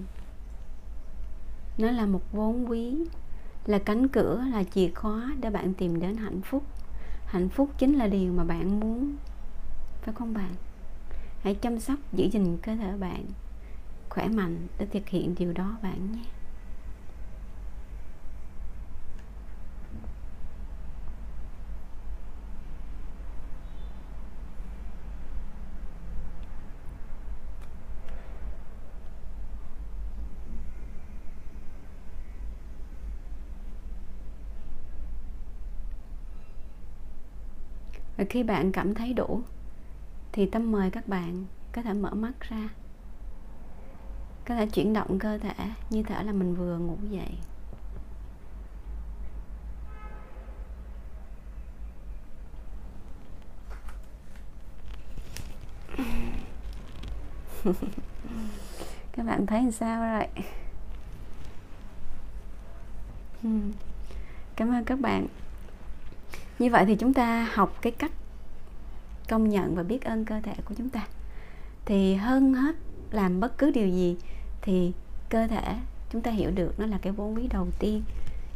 nó 1.79 1.91
là 1.91 2.07
một 2.07 2.33
vốn 2.33 2.71
quý, 2.71 2.97
là 3.67 3.79
cánh 3.79 4.09
cửa, 4.09 4.45
là 4.53 4.65
chìa 4.65 4.89
khóa 4.95 5.35
để 5.41 5.51
bạn 5.51 5.75
tìm 5.75 6.01
đến 6.01 6.17
hạnh 6.17 6.41
phúc. 6.41 6.63
Hạnh 7.27 7.49
phúc 7.49 7.71
chính 7.79 7.95
là 7.95 8.07
điều 8.07 8.33
mà 8.33 8.45
bạn 8.45 8.81
muốn, 8.81 9.15
phải 10.03 10.15
không 10.15 10.35
bạn? 10.35 10.55
Hãy 11.41 11.55
chăm 11.55 11.81
sóc, 11.81 11.99
giữ 12.13 12.25
gìn 12.25 12.59
cơ 12.63 12.77
thể 12.77 12.97
bạn 13.01 13.25
khỏe 14.09 14.29
mạnh 14.29 14.57
để 14.79 14.87
thực 14.87 15.09
hiện 15.09 15.35
điều 15.39 15.53
đó 15.53 15.77
bạn 15.83 16.13
nhé. 16.13 16.23
Và 38.17 38.25
khi 38.31 38.43
bạn 38.43 38.73
cảm 38.73 38.95
thấy 38.95 39.13
đủ, 39.13 39.41
thì 40.33 40.47
tâm 40.47 40.73
mời 40.73 40.91
các 40.91 41.09
bạn 41.09 41.45
có 41.73 41.83
thể 41.83 41.93
mở 41.93 42.11
mắt 42.11 42.33
ra. 42.41 42.69
Có 44.45 44.55
thể 44.55 44.67
chuyển 44.67 44.93
động 44.93 45.19
cơ 45.19 45.39
thể 45.39 45.55
như 45.91 46.03
thể 46.03 46.23
là 46.23 46.33
mình 46.33 46.55
vừa 46.55 46.79
ngủ 46.79 46.97
dậy. 47.11 47.31
Các 59.13 59.27
bạn 59.27 59.47
thấy 59.47 59.73
sao 59.73 60.01
rồi? 60.03 60.27
Cảm 64.57 64.71
ơn 64.71 64.85
các 64.85 65.01
bạn 65.01 65.27
như 66.59 66.71
vậy 66.71 66.85
thì 66.87 66.97
chúng 66.97 67.15
ta 67.15 67.49
học 67.55 67.79
cái 67.83 67.93
cách 67.93 68.13
công 69.29 69.49
nhận 69.49 69.75
và 69.75 69.83
biết 69.83 70.05
ơn 70.05 70.25
cơ 70.25 70.41
thể 70.41 70.55
của 70.65 70.75
chúng 70.79 70.89
ta. 70.89 71.07
Thì 71.85 72.15
hơn 72.15 72.55
hết 72.55 72.77
làm 73.11 73.41
bất 73.41 73.59
cứ 73.59 73.71
điều 73.71 73.89
gì 73.89 74.17
thì 74.63 74.93
cơ 75.29 75.47
thể 75.47 75.77
chúng 76.11 76.23
ta 76.23 76.31
hiểu 76.31 76.51
được 76.51 76.81
nó 76.81 76.87
là 76.87 76.99
cái 77.03 77.13
vốn 77.13 77.35
quý 77.35 77.49
đầu 77.53 77.69
tiên. 77.79 78.03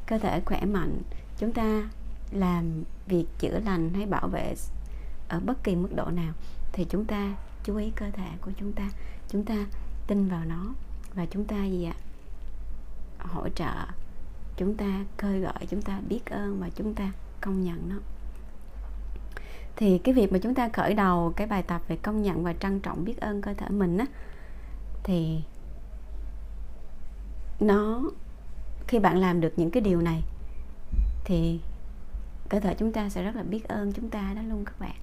Cơ 0.07 0.19
thể 0.19 0.41
khỏe 0.41 0.65
mạnh, 0.65 1.03
chúng 1.39 1.53
ta 1.53 1.89
làm 2.33 2.85
việc 3.07 3.27
chữa 3.39 3.61
lành 3.65 3.91
hay 3.95 4.07
bảo 4.07 4.29
vệ 4.29 4.55
ở 5.29 5.41
bất 5.41 5.65
kỳ 5.65 5.77
mức 5.77 5.95
độ 5.95 6.05
nào 6.05 6.33
thì 6.73 6.87
chúng 6.91 7.05
ta 7.05 7.35
chú 7.65 7.77
ý 7.77 7.91
cơ 7.97 8.11
thể 8.11 8.29
của 8.41 8.51
chúng 8.57 8.73
ta. 8.73 8.89
Chúng 9.29 9.45
ta 9.45 9.55
tin 10.07 10.29
vào 10.29 10.45
nó 10.45 10.75
và 11.15 11.27
chúng 11.31 11.45
ta 11.45 11.65
gì 11.65 11.85
ạ? 11.85 11.97
Hỗ 13.19 13.49
trợ, 13.49 13.87
chúng 14.57 14.75
ta 14.75 15.05
khơi 15.17 15.41
gợi, 15.41 15.67
chúng 15.69 15.83
ta 15.83 16.01
biết 16.09 16.27
ơn 16.27 16.61
và 16.61 16.69
chúng 16.77 16.95
ta 16.95 17.13
công 17.41 17.65
nhận 17.65 17.89
nó 17.89 17.97
thì 19.77 19.99
cái 19.99 20.15
việc 20.15 20.33
mà 20.33 20.39
chúng 20.39 20.55
ta 20.55 20.69
khởi 20.69 20.95
đầu 20.95 21.33
cái 21.37 21.47
bài 21.47 21.63
tập 21.63 21.83
về 21.89 21.97
công 21.97 22.23
nhận 22.23 22.45
và 22.45 22.53
trân 22.53 22.81
trọng 22.81 23.05
biết 23.05 23.21
ơn 23.21 23.43
cơ 23.43 23.55
thể 23.55 23.69
mình 23.69 23.99
á, 23.99 24.07
thì 25.03 25.41
nó, 27.61 28.03
khi 28.87 28.99
bạn 28.99 29.19
làm 29.19 29.41
được 29.41 29.53
những 29.57 29.71
cái 29.71 29.81
điều 29.81 30.01
này, 30.01 30.23
thì 31.25 31.61
cơ 32.49 32.61
thể 32.61 32.75
chúng 32.75 32.93
ta 32.93 33.09
sẽ 33.09 33.23
rất 33.23 33.37
là 33.37 33.43
biết 33.43 33.69
ơn 33.69 33.93
chúng 33.93 34.11
ta 34.11 34.33
đó 34.37 34.43
luôn 34.49 34.65
các 34.65 34.81
bạn. 34.81 34.97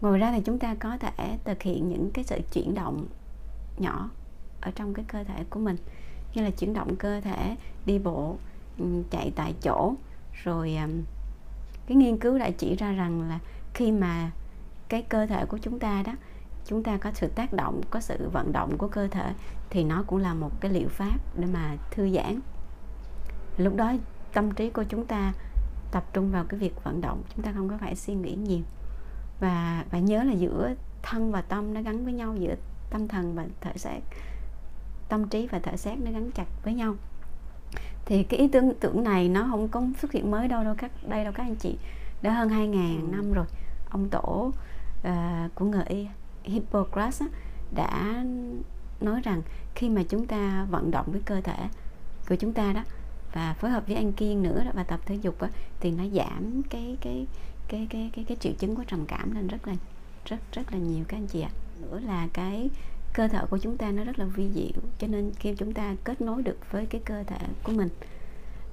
Ngoài 0.00 0.18
ra 0.18 0.32
thì 0.32 0.40
chúng 0.40 0.58
ta 0.58 0.74
có 0.74 0.98
thể 0.98 1.38
thực 1.44 1.62
hiện 1.62 1.88
những 1.88 2.10
cái 2.14 2.24
sự 2.24 2.40
chuyển 2.52 2.74
động 2.74 3.06
nhỏ 3.78 4.10
ở 4.60 4.70
trong 4.74 4.94
cái 4.94 5.04
cơ 5.08 5.24
thể 5.24 5.44
của 5.50 5.60
mình, 5.60 5.76
như 6.34 6.42
là 6.42 6.50
chuyển 6.50 6.72
động 6.72 6.96
cơ 6.96 7.20
thể, 7.20 7.56
đi 7.86 7.98
bộ 7.98 8.36
chạy 9.10 9.32
tại 9.36 9.54
chỗ. 9.62 9.94
Rồi 10.44 10.76
um, 10.76 11.02
cái 11.86 11.96
nghiên 11.96 12.18
cứu 12.18 12.38
đã 12.38 12.50
chỉ 12.50 12.76
ra 12.76 12.92
rằng 12.92 13.28
là 13.28 13.38
khi 13.74 13.92
mà 13.92 14.30
cái 14.88 15.02
cơ 15.02 15.26
thể 15.26 15.46
của 15.46 15.58
chúng 15.58 15.78
ta 15.78 16.02
đó, 16.02 16.12
chúng 16.64 16.82
ta 16.82 16.96
có 16.96 17.10
sự 17.14 17.28
tác 17.28 17.52
động, 17.52 17.80
có 17.90 18.00
sự 18.00 18.28
vận 18.32 18.52
động 18.52 18.78
của 18.78 18.88
cơ 18.88 19.08
thể 19.08 19.32
thì 19.70 19.84
nó 19.84 20.04
cũng 20.06 20.18
là 20.18 20.34
một 20.34 20.60
cái 20.60 20.70
liệu 20.70 20.88
pháp 20.88 21.18
để 21.38 21.46
mà 21.52 21.76
thư 21.90 22.10
giãn. 22.10 22.40
Lúc 23.56 23.76
đó 23.76 23.92
tâm 24.32 24.50
trí 24.50 24.70
của 24.70 24.84
chúng 24.84 25.06
ta 25.06 25.32
tập 25.92 26.04
trung 26.12 26.30
vào 26.30 26.44
cái 26.44 26.60
việc 26.60 26.84
vận 26.84 27.00
động, 27.00 27.22
chúng 27.34 27.44
ta 27.44 27.52
không 27.52 27.68
có 27.68 27.78
phải 27.78 27.96
suy 27.96 28.14
nghĩ 28.14 28.34
nhiều. 28.34 28.62
Và 29.40 29.84
và 29.90 29.98
nhớ 29.98 30.22
là 30.22 30.32
giữa 30.32 30.74
thân 31.02 31.32
và 31.32 31.40
tâm 31.40 31.74
nó 31.74 31.82
gắn 31.82 32.04
với 32.04 32.12
nhau, 32.12 32.36
giữa 32.36 32.54
tâm 32.90 33.08
thần 33.08 33.34
và 33.34 33.46
thể 33.60 33.72
xác, 33.76 34.00
tâm 35.08 35.28
trí 35.28 35.46
và 35.46 35.58
thể 35.58 35.76
xác 35.76 35.98
nó 35.98 36.10
gắn 36.10 36.30
chặt 36.30 36.46
với 36.64 36.74
nhau 36.74 36.94
thì 38.06 38.22
cái 38.22 38.40
ý 38.40 38.48
tưởng 38.48 38.72
tưởng 38.80 39.04
này 39.04 39.28
nó 39.28 39.46
không 39.50 39.68
có 39.68 39.82
xuất 39.98 40.12
hiện 40.12 40.30
mới 40.30 40.48
đâu 40.48 40.64
đâu 40.64 40.74
các 40.78 40.90
đây 41.08 41.24
đâu 41.24 41.32
các 41.32 41.42
anh 41.42 41.56
chị 41.56 41.76
đã 42.22 42.32
hơn 42.32 42.48
2.000 42.48 43.00
ừ. 43.00 43.16
năm 43.16 43.32
rồi 43.32 43.46
ông 43.90 44.08
tổ 44.08 44.52
uh, 45.08 45.54
của 45.54 45.64
người 45.64 45.84
y 45.86 46.06
Hippocrates 46.44 47.20
á, 47.20 47.26
đã 47.74 48.24
nói 49.00 49.20
rằng 49.24 49.42
khi 49.74 49.88
mà 49.88 50.02
chúng 50.08 50.26
ta 50.26 50.66
vận 50.70 50.90
động 50.90 51.06
với 51.12 51.20
cơ 51.24 51.40
thể 51.40 51.68
của 52.28 52.36
chúng 52.36 52.52
ta 52.52 52.72
đó 52.72 52.82
và 53.32 53.54
phối 53.54 53.70
hợp 53.70 53.86
với 53.86 53.96
ăn 53.96 54.12
kiêng 54.12 54.42
nữa 54.42 54.62
đó, 54.64 54.70
và 54.74 54.82
tập 54.82 55.00
thể 55.06 55.14
dục 55.14 55.42
đó, 55.42 55.48
thì 55.80 55.90
nó 55.90 56.04
giảm 56.14 56.62
cái 56.70 56.96
cái 57.00 57.26
cái 57.68 57.86
cái 57.90 58.10
cái 58.14 58.24
cái 58.24 58.36
triệu 58.40 58.52
chứng 58.58 58.76
của 58.76 58.84
trầm 58.86 59.04
cảm 59.06 59.34
lên 59.34 59.46
rất 59.46 59.68
là 59.68 59.74
rất 60.24 60.38
rất 60.52 60.72
là 60.72 60.78
nhiều 60.78 61.04
các 61.08 61.16
anh 61.16 61.26
chị 61.26 61.40
ạ 61.40 61.50
nữa 61.80 62.00
là 62.06 62.28
cái 62.32 62.70
cơ 63.16 63.28
thể 63.28 63.40
của 63.50 63.58
chúng 63.58 63.76
ta 63.76 63.90
nó 63.90 64.04
rất 64.04 64.18
là 64.18 64.24
vi 64.24 64.50
diệu 64.54 64.82
cho 64.98 65.06
nên 65.06 65.32
khi 65.38 65.54
chúng 65.54 65.72
ta 65.72 65.96
kết 66.04 66.20
nối 66.20 66.42
được 66.42 66.56
với 66.70 66.86
cái 66.86 67.00
cơ 67.04 67.22
thể 67.26 67.38
của 67.62 67.72
mình 67.72 67.88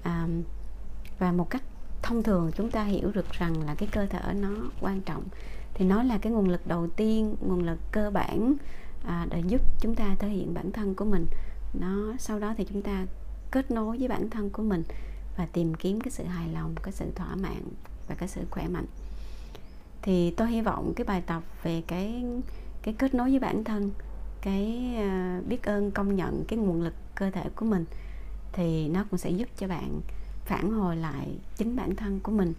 à, 0.04 0.28
và 1.20 1.32
một 1.32 1.50
cách 1.50 1.62
thông 2.02 2.24
thường 2.24 2.52
chúng 2.56 2.72
ta 2.72 2.84
hiểu 2.84 3.12
được 3.12 3.32
rằng 3.32 3.64
là 3.66 3.76
cái 3.76 3.90
cơ 3.92 4.06
thể 4.06 4.34
nó 4.34 4.50
quan 4.82 5.02
trọng 5.02 5.24
thì 5.74 5.86
nó 5.86 6.04
là 6.04 6.18
cái 6.18 6.34
nguồn 6.34 6.50
lực 6.50 6.68
đầu 6.68 6.88
tiên 6.88 7.36
nguồn 7.42 7.64
lực 7.64 7.80
cơ 7.92 8.12
bản 8.12 8.54
à, 9.06 9.28
để 9.30 9.44
giúp 9.48 9.62
chúng 9.80 9.96
ta 9.96 10.16
thể 10.20 10.30
hiện 10.30 10.54
bản 10.54 10.72
thân 10.72 10.96
của 10.96 11.06
mình. 11.06 11.26
Nó 11.74 12.14
sau 12.20 12.40
đó 12.40 12.54
thì 12.58 12.66
chúng 12.70 12.82
ta 12.82 13.06
kết 13.52 13.72
nối 13.72 13.98
với 13.98 14.08
bản 14.08 14.30
thân 14.30 14.50
của 14.50 14.64
mình 14.64 14.84
và 15.38 15.46
tìm 15.46 15.74
kiếm 15.74 16.02
cái 16.02 16.12
sự 16.12 16.24
hài 16.24 16.50
lòng 16.50 16.76
cái 16.84 16.92
sự 16.92 17.06
thỏa 17.16 17.36
mãn 17.36 17.62
và 18.08 18.16
cái 18.16 18.30
sự 18.30 18.42
khỏe 18.52 18.68
mạnh. 18.68 18.86
Thì 20.02 20.32
tôi 20.32 20.48
hy 20.48 20.62
vọng 20.62 20.94
cái 20.96 21.06
bài 21.06 21.22
tập 21.22 21.44
về 21.64 21.82
cái 21.88 22.24
cái 22.82 22.94
kết 22.94 23.14
nối 23.14 23.30
với 23.30 23.40
bản 23.40 23.64
thân 23.64 23.92
cái 24.44 24.96
à, 24.98 25.42
biết 25.48 25.64
ơn, 25.64 25.92
công 25.92 26.16
nhận 26.16 26.46
cái 26.48 26.60
nguồn 26.60 26.82
lực 26.82 26.94
cơ 27.16 27.32
thể 27.32 27.50
của 27.56 27.66
mình 27.66 27.86
thì 28.54 28.88
nó 28.88 29.06
cũng 29.10 29.18
sẽ 29.18 29.30
giúp 29.30 29.50
cho 29.58 29.68
bạn 29.68 30.02
phản 30.46 30.72
hồi 30.72 30.96
lại 30.96 31.38
chính 31.56 31.76
bản 31.76 31.96
thân 31.96 32.20
của 32.20 32.32
mình. 32.32 32.54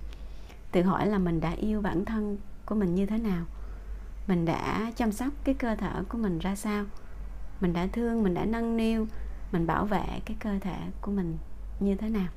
Tự 0.73 0.83
hỏi 0.83 1.07
là 1.07 1.19
mình 1.19 1.41
đã 1.41 1.51
yêu 1.51 1.81
bản 1.81 2.05
thân 2.05 2.39
của 2.67 2.75
mình 2.75 2.95
như 2.95 3.07
thế 3.07 3.19
nào? 3.19 3.45
Mình 4.27 4.45
đã 4.45 4.93
chăm 4.97 5.13
sóc 5.13 5.29
cái 5.45 5.55
cơ 5.55 5.77
thể 5.77 5.91
của 6.09 6.19
mình 6.19 6.39
ra 6.39 6.57
sao? 6.57 6.85
Mình 7.61 7.73
đã 7.73 7.87
thương, 7.93 8.23
mình 8.23 8.35
đã 8.35 8.45
nâng 8.45 8.77
niu, 8.77 9.07
mình 9.53 9.67
bảo 9.67 9.85
vệ 9.85 10.05
cái 10.25 10.37
cơ 10.41 10.59
thể 10.61 10.77
của 11.01 11.13
mình 11.13 11.39
như 11.81 11.95
thế 11.95 12.09
nào? 12.09 12.29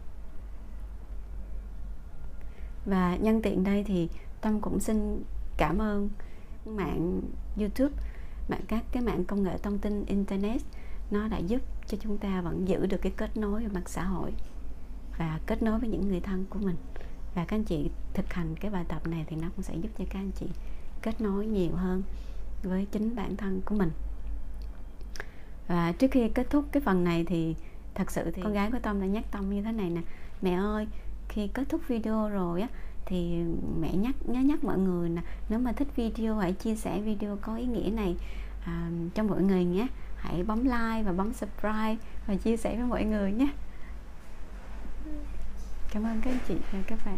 Và 2.86 3.16
nhân 3.16 3.42
tiện 3.42 3.64
đây 3.64 3.84
thì 3.84 4.10
tâm 4.42 4.62
cũng 4.62 4.80
xin 4.80 5.24
cảm 5.58 5.82
ơn 5.82 6.10
mạng 6.66 7.22
youtube 7.58 7.94
mạng, 8.50 8.62
các 8.68 8.84
cái 8.92 9.04
mạng 9.04 9.26
công 9.26 9.44
nghệ 9.44 9.58
thông 9.58 9.80
tin 9.80 10.06
internet, 10.06 10.62
nó 11.12 11.28
đã 11.28 11.38
giúp 11.38 11.62
cho 11.88 11.98
chúng 12.02 12.18
ta 12.18 12.42
vẫn 12.42 12.68
giữ 12.68 12.86
được 12.86 12.98
cái 13.02 13.12
kết 13.18 13.38
nối 13.38 13.62
về 13.62 13.68
mặt 13.68 13.90
xã 13.90 14.04
hội 14.04 14.32
và 15.18 15.40
kết 15.46 15.64
nối 15.64 15.80
với 15.80 15.90
những 15.90 16.08
người 16.08 16.20
thân 16.20 16.46
của 16.50 16.60
mình. 16.60 16.76
Và 17.36 17.46
các 17.46 17.56
anh 17.56 17.64
chị 17.64 17.90
thực 18.14 18.34
hành 18.34 18.56
cái 18.56 18.72
bài 18.72 18.86
tập 18.88 19.08
này 19.08 19.26
thì 19.28 19.36
nó 19.36 19.48
cũng 19.56 19.64
sẽ 19.64 19.76
giúp 19.76 19.90
cho 19.98 20.06
các 20.10 20.20
anh 20.20 20.32
chị 20.32 20.46
kết 21.02 21.22
nối 21.22 21.46
nhiều 21.46 21.76
hơn 21.76 22.04
với 22.64 22.88
chính 22.92 23.16
bản 23.16 23.38
thân 23.38 23.62
của 23.66 23.76
mình. 23.76 23.92
Và 25.68 25.92
trước 25.92 26.12
khi 26.12 26.30
kết 26.30 26.50
thúc 26.50 26.66
cái 26.72 26.82
phần 26.82 27.04
này 27.04 27.26
thì 27.28 27.56
thật 27.96 28.12
sự 28.12 28.32
thì 28.32 28.42
con 28.42 28.54
gái 28.54 28.72
của 28.72 28.80
tâm 28.80 29.02
đã 29.02 29.08
nhắc 29.08 29.32
tâm 29.32 29.50
như 29.50 29.62
thế 29.62 29.72
này 29.72 29.90
nè. 29.90 30.02
Mẹ 30.42 30.54
ơi, 30.54 30.88
khi 31.30 31.48
kết 31.48 31.70
thúc 31.70 31.82
video 31.88 32.30
rồi 32.30 32.62
á 32.62 32.68
thì 33.08 33.44
mẹ 33.80 33.94
nhắc 33.94 34.16
nhớ 34.26 34.40
nhắc 34.40 34.64
mọi 34.64 34.78
người 34.78 35.10
nè 35.10 35.22
nếu 35.50 35.60
mà 35.60 35.72
thích 35.72 35.88
video 35.96 36.38
hãy 36.38 36.54
chia 36.54 36.76
sẻ 36.76 37.00
video 37.00 37.38
có 37.42 37.56
ý 37.56 37.66
nghĩa 37.66 37.90
này 37.90 38.16
à, 38.66 38.90
cho 39.16 39.24
mọi 39.24 39.42
người 39.42 39.66
nhé. 39.66 39.88
Hãy 40.18 40.44
bấm 40.44 40.64
like 40.64 41.04
và 41.06 41.12
bấm 41.12 41.34
subscribe 41.34 41.96
và 42.28 42.36
chia 42.36 42.58
sẻ 42.58 42.76
với 42.76 42.86
mọi 42.86 43.04
người 43.04 43.32
nhé. 43.32 43.48
Cảm 45.92 46.04
ơn 46.04 46.22
các 46.22 46.32
anh 46.32 46.40
chị 46.48 46.56
và 46.72 46.80
các 46.88 47.00
bạn. 47.06 47.18